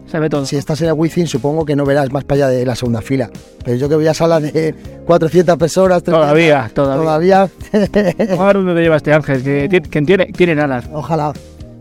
Se 0.09 0.17
ve 0.19 0.27
todo. 0.27 0.43
Si 0.43 0.55
estás 0.55 0.81
en 0.81 0.87
el 0.87 0.93
wifi, 0.93 1.27
supongo 1.27 1.63
que 1.65 1.75
no 1.75 1.85
verás 1.85 2.11
más 2.11 2.23
para 2.23 2.47
allá 2.47 2.47
de 2.57 2.65
la 2.65 2.75
segunda 2.75 2.99
fila. 3.01 3.29
Pero 3.63 3.77
yo 3.77 3.87
que 3.87 3.93
voy 3.95 4.07
a 4.07 4.13
salas 4.15 4.41
de 4.41 4.73
400 5.05 5.55
personas... 5.57 6.01
300, 6.01 6.23
Todavía, 6.23 6.71
todavía. 6.73 7.47
Todavía. 7.71 8.37
A 8.41 8.45
ver 8.47 8.55
dónde 8.55 8.73
te 8.73 8.81
lleva 8.81 8.95
este 8.97 9.13
ángel, 9.13 9.43
que, 9.43 9.69
ti- 9.69 9.81
que 9.87 10.01
tiene, 10.01 10.25
tienen 10.27 10.59
alas. 10.59 10.85
Ojalá. 10.91 11.31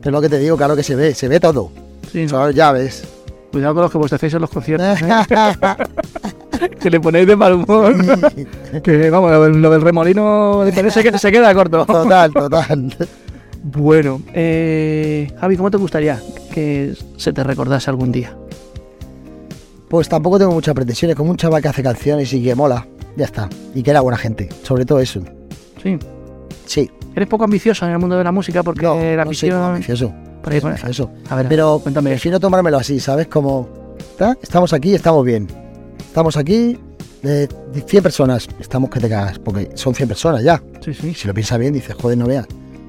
Es 0.05 0.13
lo 0.13 0.21
que 0.21 0.29
te 0.29 0.39
digo, 0.39 0.59
claro 0.59 0.77
que 0.77 0.83
se 0.83 0.95
ve, 0.95 1.15
se 1.15 1.27
ve 1.27 1.41
todo. 1.41 1.71
Sí. 2.13 2.29
¿Sabes? 2.29 2.55
Ya 2.55 2.71
ves. 2.73 3.03
Cuidado 3.51 3.73
con 3.73 3.83
los 3.85 3.93
que 3.93 3.97
vostecéis 3.99 4.35
en 4.35 4.41
los 4.43 4.51
conciertos, 4.51 5.01
¿eh? 5.01 5.09
que 6.81 6.91
le 6.91 7.01
ponéis 7.01 7.27
de 7.27 7.37
mal 7.37 7.55
humor. 7.55 7.95
que 8.83 9.11
vamos, 9.11 9.31
lo 9.57 9.71
del- 9.71 9.81
remolino 9.83 10.65
de 10.65 10.73
Pérez 10.73 10.95
se, 10.95 11.03
que- 11.03 11.19
se 11.19 11.31
queda 11.33 11.55
corto. 11.55 11.85
total, 11.87 12.33
total. 12.35 12.97
Bueno, 13.63 14.23
eh, 14.33 15.31
Javi, 15.41 15.57
¿cómo 15.57 15.71
te 15.71 15.77
gustaría 15.77 16.21
que 16.53 16.95
se 17.17 17.33
te 17.33 17.43
recordase 17.45 17.91
algún 17.91 18.13
día? 18.13 18.37
Pues 19.89 20.09
tampoco 20.09 20.39
tengo 20.39 20.53
muchas 20.53 20.75
pretensiones, 20.75 21.17
como 21.17 21.31
un 21.31 21.37
chaval 21.37 21.63
que 21.63 21.69
hace 21.69 21.83
canciones 21.83 22.33
y 22.33 22.43
que 22.43 22.55
mola. 22.55 22.87
Ya 23.17 23.25
está. 23.25 23.49
Y 23.75 23.83
que 23.83 23.91
era 23.91 24.01
buena 24.01 24.19
gente. 24.19 24.49
Sobre 24.63 24.85
todo 24.85 25.01
eso. 25.01 25.21
Sí. 25.83 25.99
Sí. 26.67 26.91
Eres 27.17 27.29
poco 27.29 27.45
ambicioso 27.45 27.85
en 27.87 27.93
el 27.93 27.99
mundo 27.99 28.17
de 28.17 28.23
la 28.23 28.31
música 28.31 28.63
porque 28.63 28.85
No, 28.85 28.95
la 28.95 29.25
no 29.25 29.33
soy 29.33 29.51
ambición... 29.51 29.63
ambicioso. 29.63 30.13
por 30.43 30.53
ahí, 30.53 30.61
por. 30.61 30.73
Eso. 30.89 31.11
A 31.31 31.37
ver, 31.37 31.47
Pero 31.49 31.81
cuéntame 31.83 32.11
prefiero 32.11 32.39
tomármelo 32.39 32.77
así, 32.77 33.01
¿sabes? 33.01 33.27
Como, 33.29 33.69
¿tá? 34.19 34.37
estamos 34.43 34.73
aquí, 34.73 34.95
estamos 34.95 35.25
bien. 35.25 35.49
Estamos 36.19 36.37
aquí, 36.37 36.77
de 37.23 37.49
100 37.87 38.03
personas, 38.03 38.49
estamos 38.59 38.91
que 38.91 38.99
te 38.99 39.09
cagas, 39.09 39.39
porque 39.39 39.71
son 39.75 39.95
100 39.95 40.09
personas 40.09 40.43
ya. 40.43 40.61
Sí, 40.81 40.93
sí. 40.93 41.15
Si 41.15 41.29
lo 41.29 41.33
piensas 41.33 41.61
bien, 41.61 41.73
dices, 41.73 41.95
joder, 41.95 42.19
no 42.19 42.27
veas. 42.27 42.45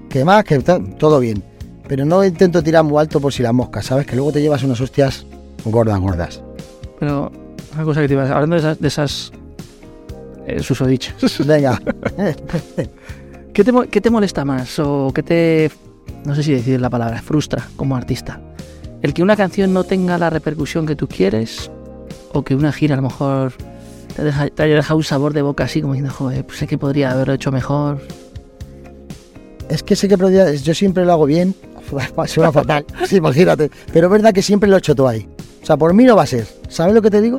Que 0.10 0.26
más, 0.26 0.44
que 0.44 0.58
todo 0.58 1.20
bien. 1.20 1.44
Pero 1.88 2.06
no 2.06 2.26
intento 2.26 2.64
tirar 2.64 2.84
muy 2.84 3.00
alto 3.00 3.22
por 3.22 3.32
si 3.32 3.44
las 3.44 3.54
moscas, 3.54 3.86
¿sabes? 3.86 4.08
Que 4.08 4.16
luego 4.16 4.32
te 4.32 4.42
llevas 4.42 4.64
unas 4.64 4.82
hostias 4.82 5.28
gordas, 5.64 6.00
gordas. 6.00 6.42
Pero 7.00 7.32
una 7.76 7.84
cosa 7.84 8.02
que 8.02 8.08
te 8.08 8.14
iba 8.16 8.24
a 8.24 8.26
decir, 8.26 8.34
hablando 8.34 8.56
de 8.56 8.62
esas, 8.62 8.80
de 8.80 8.88
esas 8.88 9.32
eh, 10.48 10.64
susodichas, 10.64 11.38
Venga. 11.46 11.80
¿qué 13.54 13.64
te, 13.64 13.72
¿qué 13.92 14.02
te 14.02 14.10
molesta 14.10 14.44
más 14.44 14.80
o 14.80 15.12
qué 15.14 15.22
te, 15.22 15.72
no 16.26 16.34
sé 16.34 16.42
si 16.42 16.54
decir 16.54 16.82
la 16.82 16.90
palabra, 16.90 17.22
frustra 17.22 17.68
como 17.76 17.96
artista? 17.96 18.42
¿El 19.04 19.14
que 19.14 19.22
una 19.22 19.36
canción 19.36 19.72
no 19.72 19.84
tenga 19.84 20.18
la 20.18 20.32
repercusión 20.32 20.88
que 20.88 20.96
tú 20.96 21.08
quieres 21.08 21.70
o 22.34 22.44
que 22.44 22.56
una 22.56 22.72
gira 22.72 22.94
a 22.94 22.98
lo 22.98 23.04
mejor 23.04 23.54
te, 24.16 24.64
haya 24.64 24.76
dejado 24.76 24.98
un 24.98 25.04
sabor 25.04 25.34
de 25.34 25.42
boca 25.42 25.64
así 25.64 25.82
como 25.82 25.94
diciendo, 25.94 26.14
joder, 26.14 26.46
pues 26.46 26.60
sé 26.60 26.68
que 26.68 26.78
podría 26.78 27.12
haberlo 27.12 27.34
hecho 27.34 27.52
mejor? 27.52 28.02
Es 29.70 29.84
que 29.84 29.96
sé 29.96 30.08
que 30.08 30.58
yo 30.64 30.74
siempre 30.74 31.06
lo 31.06 31.14
hago 31.14 31.26
bien. 31.26 31.56
Suena 32.28 32.52
fatal. 32.52 32.86
Sí, 33.08 33.18
imagínate. 33.18 33.70
Pero 33.94 34.08
es 34.08 34.12
verdad 34.12 34.34
que 34.34 34.42
siempre 34.42 34.70
lo 34.70 34.76
he 34.76 34.80
hecho 34.80 34.96
todo 34.96 35.08
ahí. 35.08 35.28
O 35.62 35.66
sea, 35.66 35.78
por 35.78 35.94
mí 35.94 36.04
no 36.06 36.16
va 36.16 36.24
a 36.24 36.28
ser. 36.28 36.48
¿Sabes 36.68 36.94
lo 36.94 37.02
que 37.02 37.12
te 37.12 37.22
digo? 37.22 37.38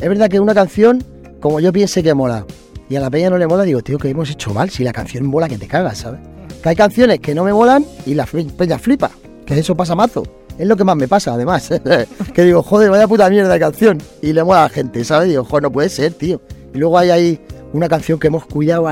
Es 0.00 0.08
verdad 0.08 0.28
que 0.28 0.40
una 0.40 0.54
canción, 0.54 1.02
como 1.40 1.60
yo 1.60 1.72
piense 1.72 2.02
que 2.02 2.14
mola, 2.14 2.46
y 2.88 2.96
a 2.96 3.00
la 3.00 3.10
peña 3.10 3.30
no 3.30 3.38
le 3.38 3.46
mola, 3.46 3.62
digo, 3.62 3.82
tío, 3.82 3.98
que 3.98 4.08
hemos 4.08 4.30
hecho 4.30 4.52
mal. 4.52 4.70
Si 4.70 4.84
la 4.84 4.92
canción 4.92 5.26
mola, 5.26 5.48
que 5.48 5.58
te 5.58 5.66
cagas, 5.66 5.98
¿sabes? 5.98 6.20
Que 6.62 6.68
hay 6.68 6.76
canciones 6.76 7.20
que 7.20 7.34
no 7.34 7.44
me 7.44 7.52
molan 7.52 7.84
y 8.04 8.14
la 8.14 8.26
peña 8.26 8.78
flipa. 8.78 9.10
Que 9.46 9.58
eso 9.58 9.76
pasa 9.76 9.94
mazo. 9.94 10.22
Es 10.60 10.66
lo 10.66 10.76
que 10.76 10.84
más 10.84 10.94
me 10.94 11.08
pasa, 11.08 11.32
además. 11.32 11.70
que 12.34 12.44
digo, 12.44 12.62
joder, 12.62 12.90
vaya 12.90 13.08
puta 13.08 13.30
mierda 13.30 13.50
de 13.54 13.58
canción. 13.58 13.98
Y 14.20 14.34
le 14.34 14.44
mola 14.44 14.60
a 14.60 14.62
la 14.64 14.68
gente, 14.68 15.02
¿sabes? 15.04 15.30
Digo, 15.30 15.42
joder, 15.42 15.62
no 15.62 15.72
puede 15.72 15.88
ser, 15.88 16.12
tío. 16.12 16.42
Y 16.74 16.78
luego 16.78 16.98
hay 16.98 17.08
ahí 17.08 17.40
una 17.72 17.88
canción 17.88 18.18
que 18.18 18.26
hemos 18.26 18.44
cuidado 18.44 18.86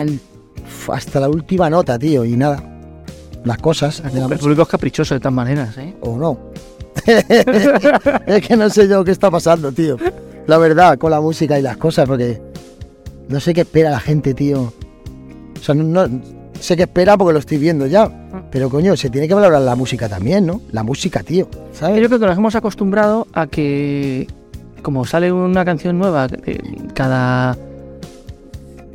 hasta 0.91 1.21
la 1.21 1.29
última 1.29 1.69
nota, 1.69 1.99
tío. 1.99 2.25
Y 2.25 2.39
nada. 2.39 2.63
Las 3.45 3.59
cosas. 3.59 4.03
de 4.03 4.19
la 4.19 4.27
El 4.27 4.39
público 4.39 4.63
es 4.63 4.69
caprichoso 4.69 5.13
de 5.13 5.21
todas 5.21 5.35
maneras, 5.35 5.77
¿eh? 5.77 5.95
O 6.01 6.17
no. 6.17 6.39
es 7.07 8.47
que 8.49 8.57
no 8.57 8.71
sé 8.71 8.89
yo 8.89 9.05
qué 9.05 9.11
está 9.11 9.31
pasando, 9.31 9.71
tío. 9.71 9.99
La 10.47 10.57
verdad, 10.57 10.97
con 10.97 11.11
la 11.11 11.21
música 11.21 11.59
y 11.59 11.63
las 11.63 11.77
cosas, 11.77 12.09
porque 12.09 12.41
no 13.29 13.41
sé 13.41 13.53
qué 13.53 13.61
espera 13.61 13.91
la 13.91 14.01
gente, 14.01 14.33
tío. 14.33 14.73
O 15.61 15.63
sea, 15.63 15.75
no, 15.75 15.85
no- 16.07 16.23
sé 16.59 16.77
qué 16.77 16.83
espera 16.85 17.17
porque 17.17 17.33
lo 17.35 17.39
estoy 17.39 17.59
viendo 17.59 17.87
ya. 17.87 18.11
Pero 18.51 18.71
coño, 18.71 18.97
se 18.97 19.11
tiene 19.11 19.29
que 19.29 19.35
valorar 19.35 19.61
la 19.63 19.77
música 19.77 20.09
también, 20.09 20.47
¿no? 20.47 20.61
La 20.73 20.83
música, 20.83 21.23
tío. 21.23 21.49
¿Sabes? 21.73 22.01
Yo 22.01 22.09
creo 22.09 22.19
que 22.19 22.27
nos 22.27 22.39
hemos 22.39 22.55
acostumbrado 22.55 23.27
a 23.35 23.47
que, 23.47 24.27
como 24.83 25.05
sale 25.05 25.31
una 25.31 25.65
canción 25.65 25.99
nueva 25.99 26.29
eh, 26.47 26.59
cada 26.95 27.57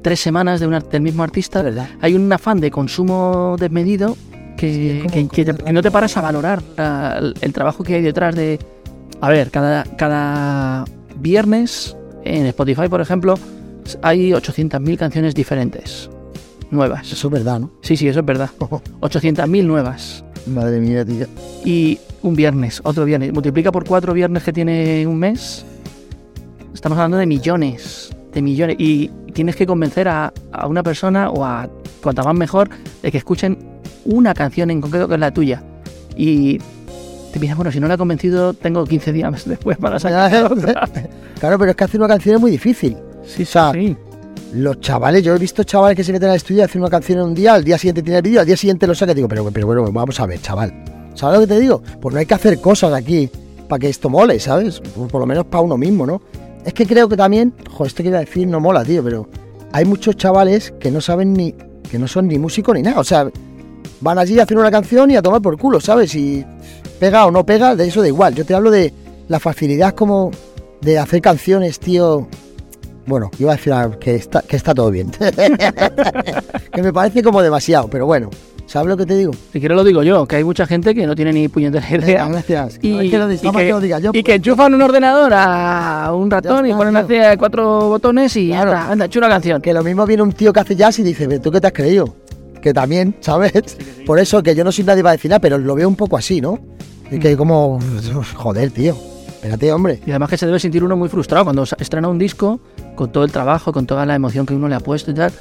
tres 0.02 0.20
semanas 0.20 0.60
de 0.60 0.68
un 0.68 0.74
ar- 0.74 0.90
del 0.90 1.02
mismo 1.02 1.24
artista, 1.24 1.62
verdad. 1.62 1.88
hay 2.02 2.14
un 2.16 2.32
afán 2.34 2.60
de 2.60 2.72
consumo 2.72 3.56
desmedido 3.60 4.18
que, 4.58 5.02
Sí, 5.04 5.08
que- 5.10 5.28
que 5.28 5.46
te- 5.54 5.64
que 5.64 5.74
no 5.74 5.82
te 5.82 5.92
paras 5.92 6.18
a 6.18 6.22
valorar 6.22 6.62
el 7.42 7.54
trabajo 7.54 7.84
que 7.84 7.96
hay 7.96 8.02
detrás 8.02 8.36
de... 8.36 8.60
A 9.22 9.30
ver, 9.30 9.52
cada, 9.52 9.84
cada 9.98 10.84
viernes 11.16 11.96
en 12.26 12.46
Spotify, 12.48 12.88
por 12.90 13.00
ejemplo, 13.02 13.36
hay 14.02 14.32
800.000 14.32 14.98
canciones 14.98 15.34
diferentes, 15.36 16.10
nuevas. 16.74 17.12
Eso 17.12 17.28
es 17.28 17.34
verdad, 17.34 17.60
¿no? 17.60 17.72
Sí, 17.82 17.98
sí, 17.98 18.08
eso 18.08 18.20
es 18.20 18.26
verdad. 18.26 18.50
800.000 18.60 19.64
nuevas. 19.66 20.24
Madre 20.48 20.80
mía, 20.80 21.06
tío. 21.06 21.26
Y 21.64 22.00
un 22.22 22.36
viernes, 22.36 22.82
otro 22.84 23.06
viernes. 23.06 23.34
Multiplica 23.34 23.72
por 23.72 23.86
cuatro 23.86 24.14
viernes 24.14 24.44
que 24.44 24.52
tiene 24.54 25.06
un 25.08 25.18
mes. 25.18 25.66
Estamos 26.74 26.98
hablando 26.98 27.18
de 27.18 27.26
millones, 27.26 28.10
de 28.34 28.42
millones. 28.42 28.76
Y 28.80 29.10
tienes 29.34 29.56
que 29.56 29.66
convencer 29.66 30.08
a, 30.08 30.34
a 30.52 30.68
una 30.68 30.84
persona 30.84 31.30
o 31.30 31.46
a 31.46 31.70
cuanta 32.02 32.24
más 32.24 32.36
mejor 32.36 32.70
de 33.02 33.12
que 33.12 33.18
escuchen 33.18 33.58
una 34.06 34.34
canción 34.34 34.70
en 34.70 34.82
concreto 34.82 35.08
que 35.08 35.14
es 35.14 35.20
la 35.20 35.32
tuya. 35.32 35.64
Y 36.18 36.60
te 37.32 37.40
piensas, 37.40 37.58
bueno, 37.58 37.72
si 37.72 37.80
no 37.80 37.88
la 37.88 37.96
he 37.96 37.98
convencido, 37.98 38.54
tengo 38.54 38.86
15 38.86 39.12
días 39.14 39.46
después 39.46 39.78
para 39.78 40.00
sacar 40.00 40.50
claro, 41.40 41.58
pero 41.58 41.72
es 41.72 41.76
que 41.76 41.84
hacer 41.84 42.00
una 42.00 42.08
canción 42.08 42.36
es 42.36 42.42
muy 42.42 42.52
difícil. 42.52 42.98
Sí, 43.26 43.44
O 43.44 43.46
sea, 43.46 43.72
sí. 43.72 43.96
Los 44.54 44.80
chavales, 44.82 45.24
yo 45.24 45.36
he 45.36 45.40
visto 45.40 45.64
chavales 45.64 45.98
que 45.98 46.04
se 46.04 46.12
meten 46.12 46.30
al 46.30 46.36
estudio 46.36 46.64
hacen 46.64 46.82
una 46.82 46.90
canción 46.90 47.20
en 47.20 47.26
un 47.26 47.34
día, 47.34 47.56
al 47.56 47.64
día 47.64 47.78
siguiente 47.78 48.04
tiene 48.04 48.18
el 48.18 48.24
vídeo, 48.24 48.40
al 48.40 48.46
día 48.46 48.56
siguiente 48.56 48.86
lo 48.86 48.94
saca 48.94 49.14
digo, 49.14 49.28
pero, 49.28 49.50
pero 49.52 49.66
bueno, 49.66 49.92
vamos 49.92 50.20
a 50.20 50.28
ver, 50.28 50.40
chaval. 50.42 50.72
¿Sabes 51.16 51.40
lo 51.40 51.48
que 51.48 51.54
te 51.56 51.60
digo? 51.60 51.82
Pues 52.00 52.14
no 52.14 52.20
hay 52.20 52.28
que 52.28 52.36
hacer 52.36 52.62
cosas 52.62 52.94
aquí 52.94 53.30
para 53.68 53.80
que 53.80 53.90
esto 53.90 54.10
mole, 54.10 54.40
¿sabes? 54.40 54.80
Por, 54.80 55.08
por 55.08 55.22
lo 55.22 55.26
menos 55.26 55.46
para 55.46 55.62
uno 55.62 55.76
mismo, 55.76 56.06
¿no? 56.06 56.22
Es 56.64 56.74
que 56.74 56.86
creo 56.86 57.10
que 57.10 57.18
también, 57.18 57.54
joder, 57.72 57.88
esto 57.88 58.04
que 58.04 58.10
iba 58.10 58.20
a 58.20 58.22
decir 58.22 58.48
no 58.48 58.60
mola, 58.60 58.86
tío, 58.86 59.04
pero 59.04 59.28
hay 59.72 59.86
muchos 59.86 60.18
chavales 60.18 60.72
que 60.80 60.92
no 60.92 61.02
saben 61.02 61.34
ni, 61.34 61.56
que 61.90 61.98
no 61.98 62.08
son 62.08 62.28
ni 62.28 62.38
músicos 62.38 62.76
ni 62.76 62.84
nada, 62.84 63.00
o 63.00 63.04
sea, 63.04 63.28
van 64.02 64.20
allí 64.20 64.40
a 64.40 64.44
hacer 64.44 64.58
una 64.58 64.70
canción 64.70 65.10
y 65.10 65.16
a 65.16 65.24
tomar 65.24 65.42
por 65.42 65.58
culo, 65.58 65.80
¿sabes? 65.80 66.14
Y 66.14 66.46
pega 67.00 67.26
o 67.26 67.32
no 67.32 67.44
pega, 67.44 67.76
de 67.76 67.88
eso 67.88 68.02
da 68.02 68.08
igual. 68.08 68.36
Yo 68.36 68.46
te 68.46 68.54
hablo 68.54 68.70
de 68.70 68.94
la 69.30 69.40
facilidad 69.40 69.96
como 69.96 70.30
de 70.82 71.00
hacer 71.00 71.22
canciones, 71.22 71.80
tío. 71.80 72.28
Bueno, 73.06 73.30
iba 73.38 73.52
a 73.54 73.56
decir 73.56 73.74
que 74.00 74.16
está, 74.16 74.42
que 74.42 74.56
está 74.56 74.74
todo 74.74 74.90
bien. 74.92 75.12
que 76.72 76.82
me 76.82 76.94
parece 76.94 77.22
como 77.24 77.42
demasiado, 77.42 77.88
pero 77.90 78.06
bueno. 78.06 78.30
¿Sabes 78.66 78.88
lo 78.88 78.96
que 78.98 79.06
te 79.06 79.18
digo? 79.18 79.34
Si 79.52 79.60
quieres 79.60 79.76
lo 79.76 79.84
digo 79.84 80.04
yo, 80.04 80.26
que 80.26 80.38
hay 80.38 80.44
mucha 80.46 80.66
gente 80.66 80.96
que 80.96 81.06
no 81.06 81.14
tiene 81.16 81.34
ni 81.34 81.48
puñetera 81.50 81.86
idea. 81.96 82.26
gracias. 82.30 82.80
Y, 82.82 83.10
que 83.12 83.18
lo, 83.20 83.32
y 83.32 83.38
que, 83.38 83.52
que 83.52 83.70
lo 83.70 83.82
diga 83.82 84.00
yo. 84.00 84.10
y 84.12 84.14
pues. 84.14 84.24
que 84.24 84.34
enchufan 84.36 84.74
un 84.74 84.82
ordenador 84.82 85.32
a 85.36 86.12
un 86.16 86.32
ratón 86.32 86.66
y 86.66 86.74
ponen 86.74 86.96
hacia 86.96 87.38
cuatro 87.38 87.90
botones 87.90 88.36
y 88.38 88.48
Claro. 88.48 88.72
anda, 88.72 88.92
anda, 88.92 89.06
echa 89.06 89.20
una 89.20 89.28
canción. 89.30 89.62
Que 89.62 89.74
lo 89.74 89.84
mismo 89.84 90.06
viene 90.06 90.24
un 90.24 90.32
tío 90.32 90.54
que 90.54 90.62
hace 90.62 90.76
jazz 90.78 90.98
y 91.00 91.04
dice, 91.04 91.28
"¿Pero 91.28 91.42
¿tú 91.42 91.52
qué 91.52 91.60
te 91.62 91.68
has 91.68 91.74
creído? 91.74 92.16
que 92.62 92.74
también, 92.74 93.14
¿sabes? 93.20 93.52
Por 94.06 94.18
eso 94.20 94.42
que 94.42 94.56
yo 94.56 94.64
no 94.64 94.72
soy 94.72 94.86
nadie 94.86 95.04
para 95.04 95.12
decir 95.12 95.30
nada, 95.30 95.42
pero 95.42 95.58
lo 95.58 95.76
veo 95.76 95.86
un 95.90 95.98
poco 95.98 96.16
así, 96.16 96.40
¿no? 96.40 96.58
Y 97.12 97.20
que 97.20 97.36
como, 97.36 97.78
joder, 98.36 98.72
tío, 98.72 98.96
espérate, 99.28 99.74
hombre. 99.74 100.00
Y 100.06 100.12
además 100.12 100.30
que 100.30 100.38
se 100.38 100.46
debe 100.46 100.58
sentir 100.60 100.82
uno 100.82 100.96
muy 100.96 101.10
frustrado 101.10 101.44
cuando 101.44 101.64
estrena 101.78 102.08
un 102.08 102.18
disco 102.18 102.62
con 102.96 103.12
todo 103.12 103.24
el 103.24 103.32
trabajo, 103.32 103.72
con 103.72 103.86
toda 103.86 104.06
la 104.06 104.16
emoción 104.16 104.46
que 104.46 104.54
uno 104.54 104.68
le 104.68 104.76
ha 104.76 104.80
puesto 104.80 105.12
y 105.12 105.14
tal. 105.14 105.32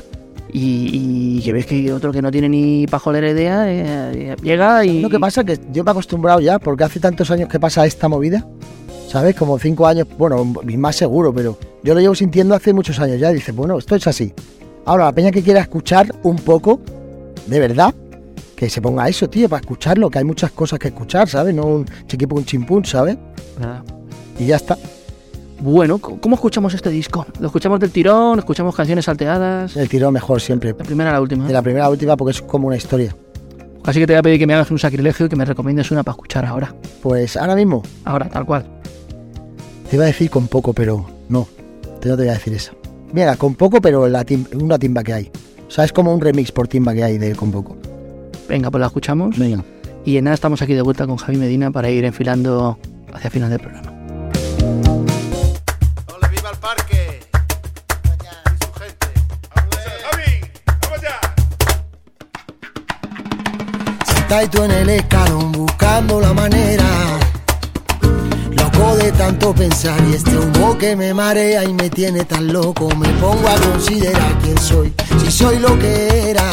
Y, 0.54 1.38
y 1.38 1.42
que 1.42 1.52
ves 1.52 1.66
que 1.66 1.92
otro 1.92 2.12
que 2.12 2.20
no 2.20 2.30
tiene 2.30 2.48
ni 2.48 2.86
pajolera 2.86 3.30
idea 3.30 3.64
eh, 3.66 4.36
llega 4.42 4.84
y. 4.84 5.00
Lo 5.00 5.08
que 5.08 5.18
pasa 5.18 5.40
es 5.40 5.46
que 5.46 5.64
yo 5.72 5.82
me 5.82 5.90
he 5.90 5.92
acostumbrado 5.92 6.40
ya, 6.40 6.58
porque 6.58 6.84
hace 6.84 7.00
tantos 7.00 7.30
años 7.30 7.48
que 7.48 7.58
pasa 7.58 7.86
esta 7.86 8.08
movida, 8.08 8.46
¿sabes? 9.08 9.34
Como 9.34 9.58
cinco 9.58 9.86
años, 9.86 10.06
bueno, 10.18 10.44
más 10.44 10.96
seguro, 10.96 11.32
pero 11.32 11.58
yo 11.82 11.94
lo 11.94 12.00
llevo 12.00 12.14
sintiendo 12.14 12.54
hace 12.54 12.74
muchos 12.74 12.98
años 13.00 13.18
ya. 13.18 13.30
Y 13.30 13.34
dices, 13.34 13.54
bueno, 13.54 13.78
esto 13.78 13.96
es 13.96 14.06
así. 14.06 14.34
Ahora, 14.84 15.06
la 15.06 15.12
peña 15.12 15.30
que 15.30 15.42
quiera 15.42 15.60
escuchar 15.60 16.14
un 16.22 16.36
poco, 16.36 16.80
de 17.46 17.60
verdad, 17.60 17.94
que 18.56 18.68
se 18.68 18.82
ponga 18.82 19.08
eso, 19.08 19.28
tío, 19.30 19.48
para 19.48 19.60
escucharlo, 19.60 20.10
que 20.10 20.18
hay 20.18 20.24
muchas 20.24 20.50
cosas 20.50 20.78
que 20.78 20.88
escuchar, 20.88 21.28
¿sabes? 21.28 21.54
No 21.54 21.66
un 21.66 21.86
chiquipun 22.06 22.44
chimpún, 22.44 22.84
¿sabes? 22.84 23.16
Nada. 23.58 23.82
Y 24.38 24.46
ya 24.46 24.56
está. 24.56 24.76
Bueno, 25.62 25.98
¿cómo 25.98 26.34
escuchamos 26.34 26.74
este 26.74 26.90
disco? 26.90 27.24
¿Lo 27.38 27.46
escuchamos 27.46 27.78
del 27.78 27.92
tirón? 27.92 28.40
¿Escuchamos 28.40 28.74
canciones 28.74 29.04
salteadas? 29.04 29.76
El 29.76 29.88
tiro 29.88 30.10
mejor 30.10 30.40
siempre. 30.40 30.74
La 30.76 30.84
primera 30.84 31.10
a 31.10 31.12
la 31.12 31.20
última. 31.20 31.46
De 31.46 31.52
la 31.52 31.62
primera 31.62 31.84
a 31.84 31.86
la 31.86 31.92
última 31.92 32.16
porque 32.16 32.32
es 32.32 32.42
como 32.42 32.66
una 32.66 32.76
historia. 32.76 33.14
Así 33.84 34.00
que 34.00 34.06
te 34.08 34.12
voy 34.12 34.18
a 34.18 34.22
pedir 34.22 34.40
que 34.40 34.46
me 34.48 34.54
hagas 34.54 34.72
un 34.72 34.80
sacrilegio 34.80 35.26
y 35.26 35.28
que 35.28 35.36
me 35.36 35.44
recomiendes 35.44 35.90
una 35.92 36.02
para 36.02 36.14
escuchar 36.14 36.44
ahora. 36.44 36.74
Pues 37.00 37.36
ahora 37.36 37.54
mismo 37.54 37.82
Ahora, 38.04 38.28
tal 38.28 38.44
cual. 38.44 38.66
te 39.88 39.94
iba 39.96 40.04
a 40.04 40.08
decir 40.08 40.30
con 40.30 40.48
poco, 40.48 40.72
pero 40.72 41.06
no. 41.28 41.46
Te 42.00 42.08
no 42.08 42.16
te 42.16 42.22
voy 42.22 42.30
a 42.30 42.34
decir 42.34 42.54
eso. 42.54 42.72
Mira, 43.12 43.36
con 43.36 43.54
poco, 43.54 43.80
pero 43.80 44.08
la 44.08 44.24
tim- 44.24 44.46
una 44.60 44.78
timba 44.80 45.04
que 45.04 45.12
hay. 45.12 45.30
O 45.68 45.70
sea, 45.70 45.84
es 45.84 45.92
como 45.92 46.12
un 46.12 46.20
remix 46.20 46.50
por 46.50 46.66
timba 46.66 46.92
que 46.92 47.04
hay 47.04 47.18
de 47.18 47.36
con 47.36 47.52
poco. 47.52 47.76
Venga, 48.48 48.68
pues 48.70 48.80
la 48.80 48.86
escuchamos. 48.88 49.38
Venga. 49.38 49.62
Y 50.04 50.16
en 50.16 50.24
nada 50.24 50.34
estamos 50.34 50.60
aquí 50.60 50.74
de 50.74 50.82
vuelta 50.82 51.06
con 51.06 51.18
Javi 51.18 51.38
Medina 51.38 51.70
para 51.70 51.88
ir 51.88 52.04
enfilando 52.04 52.78
hacia 53.12 53.28
el 53.28 53.32
final 53.32 53.50
del 53.50 53.60
programa. 53.60 53.92
Ya! 64.32 64.40
Sentadito 64.40 64.64
en 64.64 64.70
el 64.70 64.88
escalón 64.88 65.52
buscando 65.52 66.20
la 66.20 66.32
manera. 66.32 66.84
Loco 68.50 68.96
de 68.96 69.12
tanto 69.12 69.54
pensar 69.54 70.00
y 70.10 70.14
este 70.14 70.36
humo 70.38 70.78
que 70.78 70.96
me 70.96 71.12
marea 71.12 71.64
y 71.64 71.74
me 71.74 71.90
tiene 71.90 72.24
tan 72.24 72.50
loco. 72.50 72.88
Me 72.96 73.08
pongo 73.20 73.46
a 73.46 73.54
considerar 73.56 74.38
quién 74.42 74.58
soy, 74.58 74.92
si 75.20 75.30
soy 75.30 75.58
lo 75.58 75.78
que 75.78 76.30
era. 76.30 76.50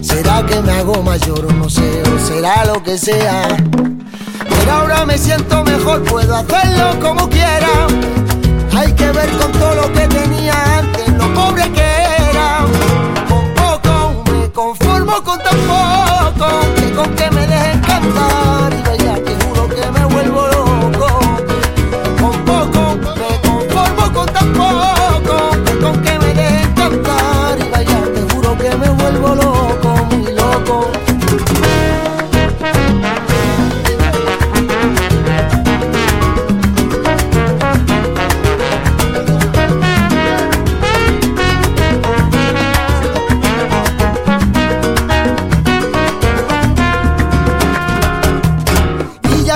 ¿Será 0.00 0.46
que 0.46 0.60
me 0.60 0.70
hago 0.72 1.02
mayor 1.02 1.46
o 1.46 1.52
no 1.52 1.68
sé? 1.68 2.02
¿O 2.14 2.18
será 2.26 2.64
lo 2.64 2.82
que 2.82 2.96
sea? 2.96 3.48
Pero 4.48 4.72
ahora 4.72 5.04
me 5.04 5.18
siento 5.18 5.64
mejor, 5.64 6.02
puedo 6.04 6.36
hacerlo 6.36 7.00
como 7.00 7.28
quiera. 7.28 7.88
Hay 8.76 8.92
que 8.92 9.10
ver 9.10 9.30
con 9.30 9.50
todo 9.52 9.74
lo 9.74 9.92
que 9.92 10.06
tenía 10.06 10.78
antes, 10.78 11.08
lo 11.08 11.34
pobre 11.34 11.70
que 11.72 11.90
era. 12.30 12.64
Con 13.28 13.54
poco 13.54 14.24
me 14.30 14.50
conformo 14.52 15.22
con 15.24 15.38
tan 15.38 15.58
poco, 15.66 16.46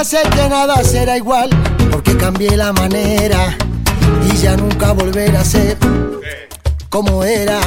sé 0.08 0.22
que 0.30 0.48
nada 0.48 0.82
será 0.84 1.18
igual, 1.18 1.50
porque 1.90 2.16
cambié 2.16 2.56
la 2.56 2.72
manera 2.72 3.54
y 4.24 4.34
ya 4.38 4.56
nunca 4.56 4.92
volverá 4.92 5.40
a 5.40 5.44
ser 5.44 5.76
como 6.88 7.22
era. 7.22 7.60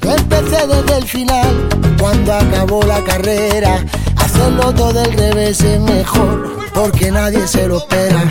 Empecé 0.00 0.66
desde 0.66 0.96
el 0.96 1.04
final, 1.06 1.68
cuando 2.00 2.32
acabó 2.32 2.82
la 2.84 3.04
carrera. 3.04 3.84
Hacerlo 4.16 4.72
todo 4.72 4.94
del 4.94 5.12
revés 5.12 5.60
es 5.60 5.78
mejor, 5.78 6.56
porque 6.72 7.10
nadie 7.10 7.46
se 7.46 7.68
lo 7.68 7.76
espera. 7.76 8.22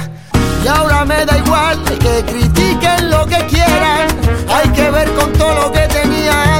Y 0.66 0.68
ahora 0.68 1.06
me 1.06 1.24
da 1.24 1.38
igual 1.38 1.80
que 1.84 2.24
critiquen 2.26 3.12
lo 3.12 3.28
que 3.28 3.46
quieran. 3.46 4.08
Hay 4.50 4.68
que 4.70 4.90
ver 4.90 5.14
con 5.14 5.32
todo 5.34 5.54
lo 5.54 5.72
que 5.72 5.88
tenía 5.90 6.60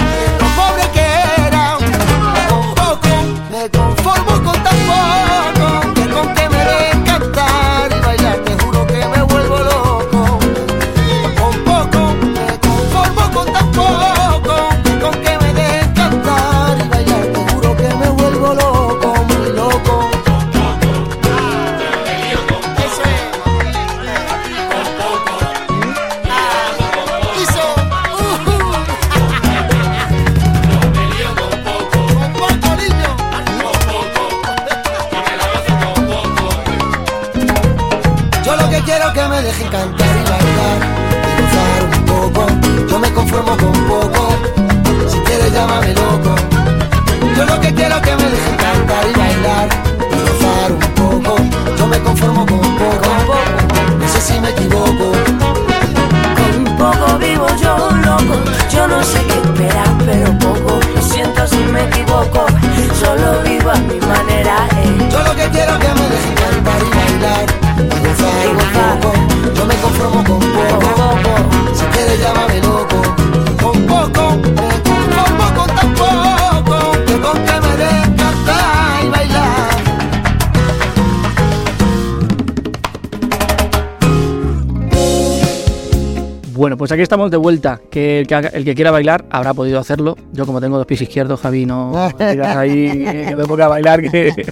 Bueno, 86.62 86.78
pues 86.78 86.92
aquí 86.92 87.02
estamos 87.02 87.32
de 87.32 87.38
vuelta. 87.38 87.82
Que 87.90 88.20
el 88.20 88.28
que, 88.28 88.36
el 88.36 88.64
que 88.64 88.76
quiera 88.76 88.92
bailar 88.92 89.26
habrá 89.32 89.52
podido 89.52 89.80
hacerlo. 89.80 90.16
Yo, 90.32 90.46
como 90.46 90.62
tengo 90.62 90.78
dos 90.78 90.86
pies 90.86 91.02
izquierdos, 91.02 91.40
Javi, 91.40 91.66
no 91.66 91.92
digas 92.20 92.56
ahí 92.56 93.04
que 93.30 93.36
me 93.36 93.46
ponga 93.46 93.66
a 93.66 93.70
bailar, 93.70 94.00
que, 94.04 94.46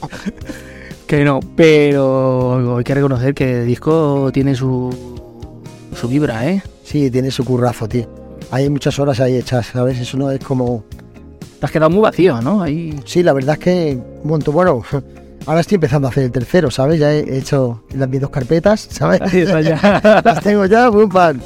que 1.06 1.24
no. 1.24 1.40
Pero 1.56 2.78
hay 2.78 2.84
que 2.84 2.96
reconocer 2.96 3.36
que 3.36 3.62
el 3.62 3.68
disco 3.68 4.32
tiene 4.34 4.56
su, 4.56 4.90
su 5.96 6.08
vibra, 6.08 6.50
¿eh? 6.50 6.64
Sí, 6.84 7.12
tiene 7.12 7.30
su 7.30 7.46
currazo, 7.46 7.88
tío. 7.88 8.10
Hay 8.50 8.68
muchas 8.72 8.98
horas 8.98 9.20
ahí 9.20 9.36
hechas, 9.36 9.68
¿sabes? 9.68 10.00
Eso 10.00 10.18
no 10.18 10.32
es 10.32 10.40
como... 10.40 10.84
Te 11.60 11.66
has 11.68 11.72
quedado 11.72 11.92
muy 11.92 12.02
vacío, 12.02 12.42
¿no? 12.42 12.64
Ahí. 12.64 13.00
Sí, 13.06 13.22
la 13.22 13.34
verdad 13.34 13.54
es 13.60 13.64
que 13.64 14.00
montón, 14.24 14.56
bueno, 14.56 14.82
ahora 15.46 15.62
estoy 15.62 15.76
empezando 15.76 16.08
a 16.08 16.10
hacer 16.10 16.24
el 16.24 16.32
tercero, 16.32 16.72
¿sabes? 16.72 17.00
Ya 17.00 17.14
he 17.14 17.38
hecho 17.38 17.84
las 17.94 18.10
mis 18.10 18.20
dos 18.20 18.32
carpetas, 18.32 18.88
¿sabes? 18.90 19.22
Ahí 19.22 19.42
está 19.42 19.62
ya. 19.62 20.22
las 20.26 20.42
tengo 20.42 20.66
ya, 20.66 20.90
pum, 20.90 21.08
pan. 21.08 21.40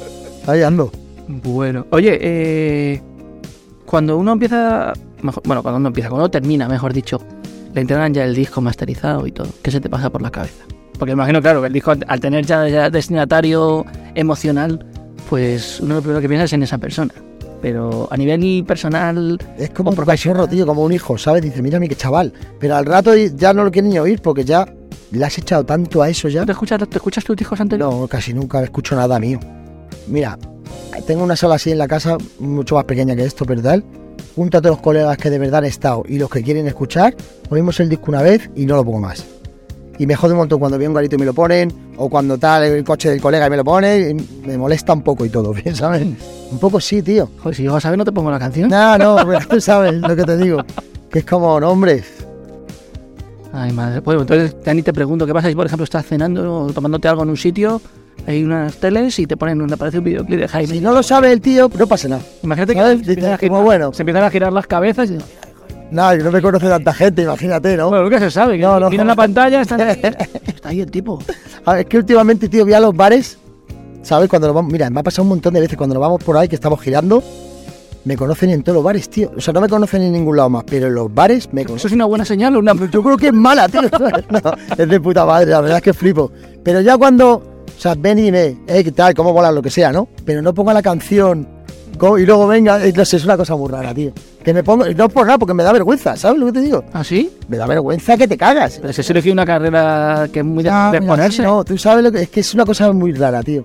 Ahí 0.46 0.62
ando. 0.62 0.90
Bueno, 1.28 1.86
oye, 1.90 2.18
eh, 2.20 3.00
cuando 3.86 4.16
uno 4.18 4.32
empieza, 4.32 4.92
mejor- 5.22 5.42
bueno, 5.46 5.62
cuando 5.62 5.78
uno 5.78 5.88
empieza, 5.88 6.08
cuando 6.10 6.24
uno 6.24 6.30
termina, 6.30 6.68
mejor 6.68 6.92
dicho, 6.92 7.20
le 7.74 7.80
integran 7.80 8.12
ya 8.12 8.24
el 8.24 8.34
disco 8.34 8.60
masterizado 8.60 9.26
y 9.26 9.32
todo. 9.32 9.48
¿Qué 9.62 9.70
se 9.70 9.80
te 9.80 9.88
pasa 9.88 10.10
por 10.10 10.22
la 10.22 10.30
cabeza? 10.30 10.64
Porque 10.98 11.12
imagino, 11.12 11.40
claro, 11.40 11.60
que 11.60 11.68
el 11.68 11.72
disco 11.72 11.92
al 12.06 12.20
tener 12.20 12.44
ya, 12.46 12.68
ya 12.68 12.90
destinatario 12.90 13.84
emocional, 14.14 14.84
pues 15.28 15.80
uno 15.80 15.96
lo 15.96 16.00
primero 16.02 16.20
que 16.20 16.28
piensa 16.28 16.44
es 16.44 16.52
en 16.52 16.62
esa 16.62 16.78
persona. 16.78 17.12
pero 17.62 18.06
a 18.10 18.16
nivel 18.18 18.62
personal, 18.66 19.38
Es 19.56 19.70
como 19.70 19.88
un 19.88 19.96
cachorro, 19.96 20.46
tío, 20.46 20.66
como 20.66 20.84
un 20.84 20.92
hijo, 20.92 21.16
¿sabes? 21.16 21.40
Dice, 21.40 21.62
mira 21.62 21.80
mi 21.80 21.88
que 21.88 21.94
chaval. 21.96 22.30
Pero 22.60 22.76
al 22.76 22.84
rato 22.84 23.16
ya 23.16 23.54
no 23.54 23.64
lo 23.64 23.70
quieren 23.70 23.90
ni 23.90 23.98
oír 23.98 24.20
porque 24.20 24.44
ya 24.44 24.66
le 25.10 25.24
has 25.24 25.38
echado 25.38 25.64
tanto 25.64 26.02
a 26.02 26.10
eso 26.10 26.28
ya. 26.28 26.44
¿te 26.44 26.52
escuchas, 26.52 26.78
te 26.86 26.96
escuchas 26.98 27.24
tus 27.24 27.34
discos 27.34 27.58
anteriores? 27.62 27.96
No, 27.98 28.06
casi 28.06 28.34
nunca 28.34 28.62
escucho 28.62 28.94
nada 28.94 29.18
mío. 29.18 29.40
Mira, 30.06 30.38
tengo 31.06 31.24
una 31.24 31.36
sala 31.36 31.56
así 31.56 31.70
en 31.70 31.78
la 31.78 31.88
casa, 31.88 32.16
mucho 32.38 32.76
más 32.76 32.84
pequeña 32.84 33.16
que 33.16 33.24
esto, 33.24 33.44
pero 33.44 33.62
tal. 33.62 33.84
Junto 34.36 34.58
a 34.58 34.60
todos 34.60 34.76
los 34.76 34.82
colegas 34.82 35.16
que 35.16 35.30
de 35.30 35.38
verdad 35.38 35.58
han 35.58 35.66
estado 35.66 36.02
y 36.08 36.18
los 36.18 36.28
que 36.28 36.42
quieren 36.42 36.66
escuchar, 36.66 37.14
oímos 37.50 37.78
el 37.80 37.88
disco 37.88 38.06
una 38.08 38.22
vez 38.22 38.50
y 38.56 38.66
no 38.66 38.76
lo 38.76 38.84
pongo 38.84 39.00
más. 39.00 39.24
Y 39.96 40.06
me 40.06 40.16
jode 40.16 40.32
un 40.32 40.38
montón 40.38 40.58
cuando 40.58 40.76
veo 40.76 40.88
un 40.88 40.94
garito 40.94 41.14
y 41.14 41.18
me 41.18 41.24
lo 41.24 41.34
ponen, 41.34 41.72
o 41.96 42.08
cuando 42.08 42.36
tal 42.36 42.64
el 42.64 42.82
coche 42.82 43.10
del 43.10 43.20
colega 43.20 43.46
y 43.46 43.50
me 43.50 43.56
lo 43.56 43.64
pone, 43.64 44.16
me 44.44 44.58
molesta 44.58 44.92
un 44.92 45.02
poco 45.02 45.24
y 45.24 45.28
todo, 45.28 45.54
¿sabes? 45.74 46.02
Un 46.50 46.58
poco 46.58 46.80
sí, 46.80 47.00
tío. 47.02 47.28
Joder, 47.38 47.54
si 47.54 47.62
yo 47.62 47.76
a 47.76 47.80
saber 47.80 47.98
no 47.98 48.04
te 48.04 48.10
pongo 48.10 48.30
la 48.30 48.38
canción. 48.40 48.68
No, 48.68 48.98
no, 48.98 49.16
pero 49.26 49.38
tú 49.48 49.60
sabes 49.60 49.94
lo 49.94 50.16
que 50.16 50.24
te 50.24 50.36
digo. 50.36 50.62
Que 51.10 51.20
es 51.20 51.24
como, 51.24 51.60
no, 51.60 51.70
hombre, 51.70 52.02
Ay, 53.56 53.72
madre. 53.72 54.02
Pues 54.02 54.20
entonces 54.20 54.56
ya 54.64 54.74
ni 54.74 54.82
te 54.82 54.92
pregunto, 54.92 55.26
¿qué 55.26 55.32
pasa 55.32 55.48
si 55.48 55.54
por 55.54 55.64
ejemplo 55.64 55.84
estás 55.84 56.04
cenando 56.04 56.64
o 56.64 56.72
tomándote 56.72 57.06
algo 57.06 57.22
en 57.22 57.30
un 57.30 57.36
sitio, 57.36 57.80
hay 58.26 58.42
unas 58.44 58.76
teles 58.76 59.18
y 59.18 59.26
te 59.26 59.36
ponen, 59.36 59.60
un- 59.60 59.72
aparece 59.72 59.98
un 59.98 60.04
videoclip 60.04 60.40
de 60.40 60.48
Jaime? 60.48 60.74
si 60.74 60.80
no 60.80 60.92
lo 60.92 61.02
sabe 61.02 61.32
el 61.32 61.40
tío, 61.40 61.70
no 61.78 61.86
pasa 61.86 62.08
nada. 62.08 62.22
Imagínate 62.42 62.74
que 62.74 62.80
se 62.80 62.92
empiezan, 62.92 63.32
a 63.32 63.38
girar, 63.38 63.50
como 63.50 63.62
bueno. 63.62 63.92
se 63.92 64.02
empiezan 64.02 64.24
a 64.24 64.30
girar 64.30 64.52
las 64.52 64.66
cabezas 64.66 65.10
y... 65.10 65.18
Nada, 65.90 66.16
no 66.16 66.32
me 66.32 66.40
conoce 66.42 66.66
tanta 66.66 66.92
gente, 66.94 67.22
imagínate, 67.22 67.76
¿no? 67.76 67.88
Bueno, 67.88 68.04
nunca 68.04 68.18
se 68.18 68.30
sabe, 68.30 68.56
que 68.56 68.62
No, 68.62 68.80
no. 68.80 68.90
miran 68.90 69.06
la 69.06 69.14
pantalla, 69.14 69.60
están... 69.60 69.80
está 69.90 70.68
ahí 70.70 70.80
el 70.80 70.90
tipo. 70.90 71.18
A 71.64 71.72
ver, 71.74 71.80
es 71.82 71.86
que 71.86 71.98
últimamente, 71.98 72.48
tío, 72.48 72.64
voy 72.64 72.72
a 72.72 72.80
los 72.80 72.96
bares, 72.96 73.38
¿sabes? 74.02 74.28
Cuando 74.28 74.48
nos 74.48 74.54
vamos, 74.56 74.72
mira, 74.72 74.88
me 74.90 75.00
ha 75.00 75.02
pasado 75.02 75.22
un 75.24 75.28
montón 75.28 75.54
de 75.54 75.60
veces 75.60 75.76
cuando 75.76 75.94
nos 75.94 76.00
vamos 76.00 76.24
por 76.24 76.36
ahí, 76.36 76.48
que 76.48 76.54
estamos 76.56 76.80
girando, 76.80 77.22
me 78.04 78.16
conocen 78.16 78.50
en 78.50 78.62
todos 78.62 78.76
los 78.76 78.84
bares, 78.84 79.08
tío. 79.08 79.30
O 79.36 79.40
sea, 79.40 79.52
no 79.54 79.60
me 79.60 79.68
conocen 79.68 80.02
en 80.02 80.12
ningún 80.12 80.36
lado 80.36 80.48
más, 80.50 80.64
pero 80.64 80.88
en 80.88 80.94
los 80.94 81.14
bares 81.14 81.52
me 81.52 81.60
¿Eso 81.60 81.68
conocen. 81.68 81.88
es 81.88 81.92
una 81.94 82.04
buena 82.06 82.24
señal 82.24 82.56
o 82.56 82.58
una...? 82.58 82.74
Yo 82.90 83.02
creo 83.02 83.16
que 83.16 83.28
es 83.28 83.32
mala, 83.32 83.68
tío. 83.68 83.82
No, 84.30 84.40
es 84.76 84.88
de 84.88 85.00
puta 85.00 85.24
madre, 85.24 85.50
la 85.50 85.60
verdad 85.60 85.76
es 85.78 85.84
que 85.84 85.92
flipo. 85.94 86.32
Pero 86.64 86.80
ya 86.80 86.96
cuando, 86.98 87.42
o 87.76 87.80
sea, 87.80 87.94
ven 87.96 88.18
y 88.18 88.22
dime, 88.22 88.56
eh, 88.66 88.84
¿qué 88.84 88.92
tal? 88.92 89.14
¿Cómo 89.14 89.32
mola? 89.32 89.52
Lo 89.52 89.62
que 89.62 89.70
sea, 89.70 89.92
¿no? 89.92 90.08
Pero 90.24 90.42
no 90.42 90.54
ponga 90.54 90.72
la 90.72 90.82
canción 90.82 91.46
y 92.18 92.26
luego 92.26 92.46
venga, 92.46 92.84
eh, 92.84 92.92
no 92.94 93.04
sé, 93.04 93.16
es 93.16 93.24
una 93.24 93.36
cosa 93.36 93.56
muy 93.56 93.68
rara, 93.70 93.94
tío. 93.94 94.12
Que 94.42 94.52
me 94.52 94.62
pongo, 94.62 94.84
no 94.86 95.08
por 95.08 95.26
nada, 95.26 95.38
porque 95.38 95.54
me 95.54 95.62
da 95.62 95.72
vergüenza, 95.72 96.16
¿sabes 96.16 96.38
lo 96.38 96.46
que 96.46 96.52
te 96.52 96.60
digo? 96.60 96.84
¿Ah, 96.92 97.02
sí? 97.04 97.30
Me 97.48 97.56
da 97.56 97.66
vergüenza 97.66 98.16
que 98.16 98.28
te 98.28 98.36
cagas. 98.36 98.78
Pero 98.80 98.92
se 98.92 99.14
decir 99.14 99.32
una 99.32 99.46
carrera 99.46 100.28
que 100.32 100.40
es 100.40 100.44
muy 100.44 100.62
de, 100.62 100.70
Ah, 100.70 100.90
de 100.92 101.00
ponerse. 101.00 101.42
No, 101.42 101.64
tú 101.64 101.78
sabes 101.78 102.04
lo 102.04 102.12
que 102.12 102.22
es 102.22 102.28
que 102.28 102.40
es 102.40 102.54
una 102.54 102.64
cosa 102.64 102.92
muy 102.92 103.12
rara, 103.12 103.42
tío. 103.42 103.64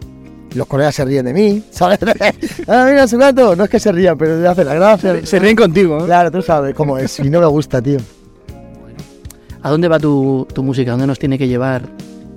Los 0.56 0.68
colegas 0.68 0.96
se 0.96 1.06
ríen 1.06 1.26
de 1.26 1.34
mí, 1.34 1.64
¿sabes? 1.70 2.00
ah, 2.68 2.88
mira 2.90 3.08
su 3.08 3.18
gato. 3.18 3.56
No 3.56 3.66
es 3.66 3.70
que 3.70 3.80
se 3.80 3.92
rían, 3.92 4.18
pero 4.18 4.40
le 4.40 4.48
hace 4.48 4.64
la 4.64 4.74
gracia. 4.74 5.26
Se 5.26 5.40
ríen 5.40 5.56
contigo, 5.56 6.00
¿no? 6.00 6.06
Claro, 6.06 6.32
tú 6.32 6.42
sabes 6.42 6.74
cómo 6.74 6.98
es. 6.98 7.20
Y 7.20 7.30
no 7.30 7.40
me 7.40 7.48
gusta, 7.48 7.82
tío. 7.82 8.00
¿A 9.62 9.70
dónde 9.70 9.88
va 9.90 10.00
tu, 10.00 10.48
tu 10.54 10.64
música? 10.64 10.92
¿Dónde 10.92 11.08
nos 11.08 11.20
tiene 11.20 11.38
que 11.38 11.48
llevar? 11.48 11.84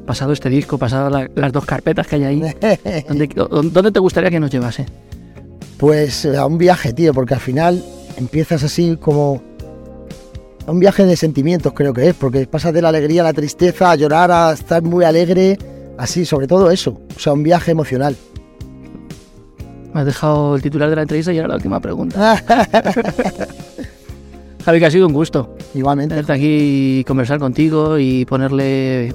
Pasado 0.06 0.32
este 0.32 0.48
disco, 0.50 0.78
pasado 0.78 1.10
la- 1.10 1.30
las 1.34 1.52
dos 1.52 1.64
carpetas 1.64 2.06
que 2.06 2.16
hay 2.16 2.24
ahí. 2.24 2.40
¿Dónde, 3.08 3.28
dónde 3.72 3.92
te 3.92 4.00
gustaría 4.00 4.30
que 4.30 4.40
nos 4.40 4.50
llevase? 4.50 4.86
Pues 5.78 6.26
a 6.26 6.46
un 6.46 6.58
viaje, 6.58 6.92
tío, 6.92 7.12
porque 7.14 7.34
al 7.34 7.40
final 7.40 7.82
empiezas 8.16 8.62
así 8.64 8.96
como. 9.00 9.42
a 10.66 10.70
Un 10.72 10.80
viaje 10.80 11.04
de 11.06 11.16
sentimientos, 11.16 11.72
creo 11.72 11.92
que 11.92 12.08
es, 12.08 12.14
porque 12.14 12.46
pasas 12.46 12.72
de 12.72 12.82
la 12.82 12.88
alegría 12.90 13.22
a 13.22 13.24
la 13.24 13.32
tristeza, 13.32 13.90
a 13.90 13.96
llorar, 13.96 14.30
a 14.30 14.52
estar 14.52 14.82
muy 14.82 15.04
alegre, 15.04 15.56
así, 15.98 16.24
sobre 16.24 16.46
todo 16.46 16.70
eso. 16.70 17.00
O 17.16 17.18
sea, 17.20 17.32
un 17.32 17.42
viaje 17.42 17.70
emocional. 17.72 18.16
Me 19.94 20.00
has 20.00 20.06
dejado 20.06 20.56
el 20.56 20.62
titular 20.62 20.88
de 20.88 20.96
la 20.96 21.02
entrevista 21.02 21.32
y 21.32 21.36
ahora 21.38 21.48
la 21.50 21.54
última 21.56 21.78
pregunta. 21.80 22.42
Javi, 24.64 24.78
que 24.78 24.86
ha 24.86 24.90
sido 24.90 25.06
un 25.08 25.12
gusto 25.12 25.56
Igualmente. 25.74 26.14
tenerte 26.14 26.32
aquí 26.32 26.98
y 27.00 27.04
conversar 27.04 27.38
contigo 27.40 27.98
y 27.98 28.24
ponerle 28.24 29.12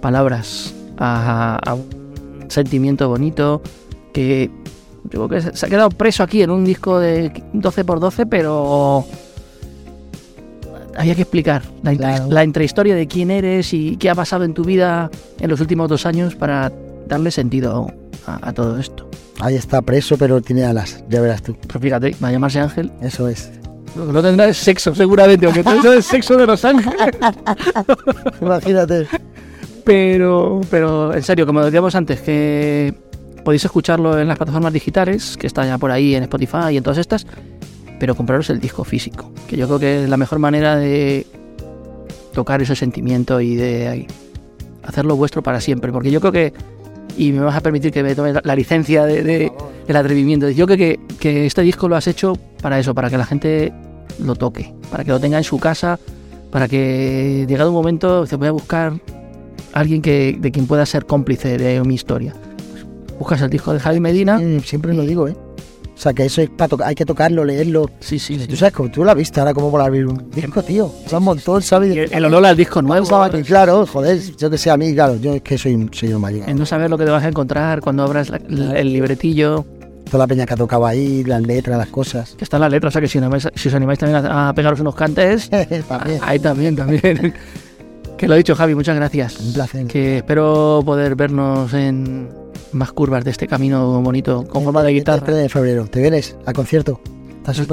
palabras 0.00 0.74
a, 0.98 1.58
a 1.64 1.74
un 1.74 2.46
sentimiento 2.48 3.08
bonito 3.08 3.62
que 4.12 4.50
yo 5.10 5.26
creo 5.26 5.28
que 5.28 5.56
se 5.56 5.66
ha 5.66 5.68
quedado 5.68 5.90
preso 5.90 6.22
aquí 6.22 6.42
en 6.42 6.50
un 6.50 6.64
disco 6.64 6.98
de 6.98 7.32
12x12, 7.54 8.26
pero 8.28 9.04
había 10.96 11.14
que 11.14 11.22
explicar 11.22 11.62
la, 11.82 11.94
Claro. 11.94 12.26
la 12.28 12.44
intrahistoria 12.44 12.94
de 12.94 13.06
quién 13.06 13.30
eres 13.30 13.72
y 13.72 13.96
qué 13.96 14.10
ha 14.10 14.14
pasado 14.14 14.44
en 14.44 14.54
tu 14.54 14.64
vida 14.64 15.10
en 15.38 15.48
los 15.50 15.60
últimos 15.60 15.88
dos 15.88 16.04
años 16.06 16.34
para 16.34 16.72
darle 17.06 17.30
sentido 17.30 17.86
a, 18.26 18.48
a 18.48 18.52
todo 18.52 18.78
esto. 18.78 19.08
Ahí 19.40 19.54
está 19.54 19.80
preso, 19.82 20.18
pero 20.18 20.40
tiene 20.42 20.64
alas, 20.64 21.04
ya 21.08 21.20
verás 21.20 21.42
tú. 21.42 21.56
Pero 21.66 21.78
fíjate, 21.80 22.16
va 22.22 22.28
a 22.28 22.32
llamarse 22.32 22.58
Ángel. 22.58 22.90
Eso 23.00 23.28
es. 23.28 23.52
Lo 23.96 24.06
que 24.06 24.12
no 24.12 24.20
tendrá 24.22 24.48
es 24.48 24.56
sexo, 24.56 24.92
seguramente, 24.94 25.46
aunque 25.46 25.62
todo 25.62 25.74
eso 25.78 25.92
es 25.92 26.04
sexo 26.06 26.36
de 26.36 26.46
los 26.46 26.64
ángeles. 26.64 26.98
Imagínate. 28.42 29.06
Pero, 29.88 30.60
pero 30.70 31.14
en 31.14 31.22
serio, 31.22 31.46
como 31.46 31.64
decíamos 31.64 31.94
antes, 31.94 32.20
que 32.20 32.92
podéis 33.42 33.64
escucharlo 33.64 34.20
en 34.20 34.28
las 34.28 34.36
plataformas 34.36 34.70
digitales, 34.70 35.38
que 35.38 35.46
está 35.46 35.64
ya 35.64 35.78
por 35.78 35.90
ahí 35.90 36.14
en 36.14 36.24
Spotify 36.24 36.72
y 36.72 36.76
en 36.76 36.82
todas 36.82 36.98
estas, 36.98 37.26
pero 37.98 38.14
compraros 38.14 38.50
el 38.50 38.60
disco 38.60 38.84
físico, 38.84 39.32
que 39.46 39.56
yo 39.56 39.66
creo 39.66 39.78
que 39.78 40.04
es 40.04 40.10
la 40.10 40.18
mejor 40.18 40.40
manera 40.40 40.76
de 40.76 41.26
tocar 42.34 42.60
ese 42.60 42.76
sentimiento 42.76 43.40
y 43.40 43.56
de 43.56 44.06
hacerlo 44.82 45.16
vuestro 45.16 45.42
para 45.42 45.58
siempre, 45.58 45.90
porque 45.90 46.10
yo 46.10 46.20
creo 46.20 46.32
que, 46.32 46.52
y 47.16 47.32
me 47.32 47.40
vas 47.40 47.56
a 47.56 47.62
permitir 47.62 47.90
que 47.90 48.02
me 48.02 48.14
tome 48.14 48.34
la- 48.44 48.54
licencia 48.54 49.06
de, 49.06 49.22
de- 49.22 49.52
del 49.86 49.96
atrevimiento, 49.96 50.50
yo 50.50 50.66
creo 50.66 50.76
que, 50.76 51.00
que 51.18 51.46
este 51.46 51.62
disco 51.62 51.88
lo 51.88 51.96
has 51.96 52.06
hecho 52.08 52.34
para 52.60 52.78
eso, 52.78 52.94
para 52.94 53.08
que 53.08 53.16
la 53.16 53.24
gente 53.24 53.72
lo 54.22 54.34
toque, 54.34 54.74
para 54.90 55.02
que 55.02 55.12
lo 55.12 55.18
tenga 55.18 55.38
en 55.38 55.44
su 55.44 55.58
casa, 55.58 55.98
para 56.50 56.68
que 56.68 57.46
llegado 57.48 57.70
un 57.70 57.76
momento 57.76 58.26
se 58.26 58.36
voy 58.36 58.48
a 58.48 58.52
buscar 58.52 58.92
alguien 59.72 60.02
que, 60.02 60.36
de 60.38 60.50
quien 60.50 60.66
pueda 60.66 60.84
ser 60.86 61.06
cómplice 61.06 61.56
de 61.58 61.80
mi 61.82 61.94
historia. 61.94 62.34
Buscas 63.18 63.40
el 63.42 63.50
disco 63.50 63.72
de 63.72 63.80
Javi 63.80 64.00
Medina. 64.00 64.38
Mm, 64.38 64.60
Siempre 64.60 64.94
lo 64.94 65.02
digo, 65.02 65.28
¿eh? 65.28 65.36
O 65.96 66.00
sea, 66.00 66.12
que 66.12 66.24
eso 66.26 66.40
es 66.40 66.48
para 66.50 66.86
hay 66.86 66.94
que 66.94 67.04
tocarlo, 67.04 67.44
leerlo. 67.44 67.90
Sí, 67.98 68.20
sí, 68.20 68.38
sí. 68.38 68.46
Tú 68.46 68.54
sabes, 68.54 68.72
como 68.72 68.88
tú 68.88 69.02
lo 69.02 69.10
has 69.10 69.16
visto 69.16 69.40
ahora, 69.40 69.52
cómo 69.52 69.68
mola 69.70 69.84
abrir 69.86 70.06
un 70.06 70.30
disco, 70.30 70.62
tío. 70.62 70.92
Sea, 71.08 71.18
un 71.18 71.24
montón, 71.24 71.60
¿sabes? 71.60 71.90
El, 71.96 72.12
el 72.12 72.24
olor 72.24 72.46
al 72.46 72.56
disco 72.56 72.80
nuevo. 72.80 73.28
Que, 73.32 73.42
claro, 73.42 73.84
joder, 73.84 74.20
yo 74.36 74.48
que 74.48 74.58
sé, 74.58 74.70
a 74.70 74.76
mí, 74.76 74.94
claro, 74.94 75.16
yo 75.16 75.34
es 75.34 75.42
que 75.42 75.58
soy, 75.58 75.88
soy 75.90 76.12
un 76.12 76.20
mayor. 76.20 76.48
El 76.48 76.56
no 76.56 76.64
saber 76.66 76.88
lo 76.88 76.96
que 76.96 77.04
te 77.04 77.10
vas 77.10 77.24
a 77.24 77.28
encontrar 77.28 77.80
cuando 77.80 78.04
abras 78.04 78.28
la- 78.30 78.40
la- 78.48 78.78
el 78.78 78.92
libretillo, 78.92 79.64
Toda 80.08 80.24
la 80.24 80.26
peña 80.28 80.46
que 80.46 80.54
ha 80.54 80.56
tocado 80.56 80.86
ahí, 80.86 81.22
las 81.24 81.42
letras, 81.42 81.76
las 81.76 81.88
cosas. 81.88 82.34
que 82.34 82.42
está 82.44 82.56
en 82.56 82.62
la 82.62 82.68
letra, 82.70 82.88
o 82.88 82.90
sea 82.90 83.02
que 83.02 83.08
si, 83.08 83.18
si 83.56 83.68
os 83.68 83.74
animáis 83.74 83.98
también 83.98 84.24
a, 84.24 84.48
a 84.48 84.54
pegaros 84.54 84.80
unos 84.80 84.94
cantes, 84.94 85.50
También. 85.88 86.20
ahí 86.22 86.38
también, 86.38 86.74
también. 86.76 87.34
Que 88.18 88.28
lo 88.28 88.34
he 88.34 88.38
dicho, 88.38 88.54
Javi, 88.54 88.74
muchas 88.74 88.96
gracias. 88.96 89.40
Un 89.40 89.54
placer. 89.54 89.86
Que 89.86 90.18
espero 90.18 90.82
poder 90.84 91.14
vernos 91.14 91.72
en 91.72 92.28
más 92.72 92.92
curvas 92.92 93.24
de 93.24 93.30
este 93.30 93.46
camino 93.46 94.02
bonito 94.02 94.44
con 94.46 94.64
forma 94.64 94.82
de 94.82 94.90
El 94.90 94.96
guitarra. 94.96 95.24
3 95.24 95.38
de 95.38 95.48
febrero, 95.48 95.86
¿te 95.86 96.00
vienes 96.00 96.36
al 96.44 96.52
concierto? 96.52 97.00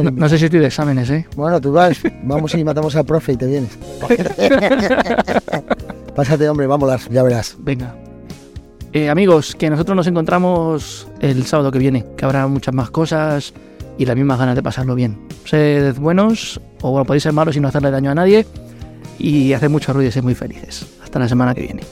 No, 0.01 0.11
no 0.11 0.29
sé 0.29 0.37
si 0.37 0.45
estoy 0.45 0.61
de 0.61 0.67
exámenes, 0.67 1.09
¿eh? 1.09 1.27
Bueno, 1.35 1.59
tú 1.59 1.73
vas, 1.73 1.97
vamos 2.23 2.55
y 2.55 2.63
matamos 2.63 2.95
al 2.95 3.03
profe 3.03 3.33
y 3.33 3.35
te 3.35 3.45
vienes. 3.45 3.77
Pásate, 6.15 6.47
hombre, 6.47 6.65
vamos, 6.65 6.87
Lars, 6.87 7.09
ya 7.09 7.21
verás. 7.23 7.57
Venga. 7.59 7.93
Eh, 8.93 9.09
amigos, 9.09 9.53
que 9.53 9.69
nosotros 9.69 9.97
nos 9.97 10.07
encontramos 10.07 11.09
el 11.19 11.45
sábado 11.45 11.71
que 11.71 11.79
viene, 11.79 12.05
que 12.15 12.23
habrá 12.23 12.47
muchas 12.47 12.73
más 12.73 12.89
cosas 12.89 13.53
y 13.97 14.05
las 14.05 14.15
mismas 14.15 14.39
ganas 14.39 14.55
de 14.55 14.63
pasarlo 14.63 14.95
bien. 14.95 15.27
Sed 15.43 15.97
buenos, 15.97 16.61
o 16.81 16.91
bueno, 16.91 17.03
podéis 17.03 17.23
ser 17.23 17.33
malos 17.33 17.57
y 17.57 17.59
no 17.59 17.67
hacerle 17.67 17.91
daño 17.91 18.11
a 18.11 18.15
nadie, 18.15 18.45
y 19.19 19.53
haced 19.53 19.69
mucho 19.69 19.93
ruido 19.93 20.09
y 20.09 20.11
sed 20.11 20.23
muy 20.23 20.35
felices. 20.35 20.85
Hasta 21.03 21.19
la 21.19 21.27
semana 21.27 21.53
que 21.53 21.61
viene. 21.61 21.83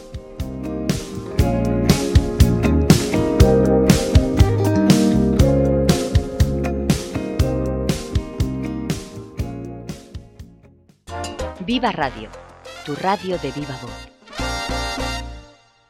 Viva 11.65 11.91
Radio, 11.91 12.29
tu 12.85 12.93
radio 12.95 13.37
de 13.37 13.51
viva 13.51 13.77
voz. 13.81 14.12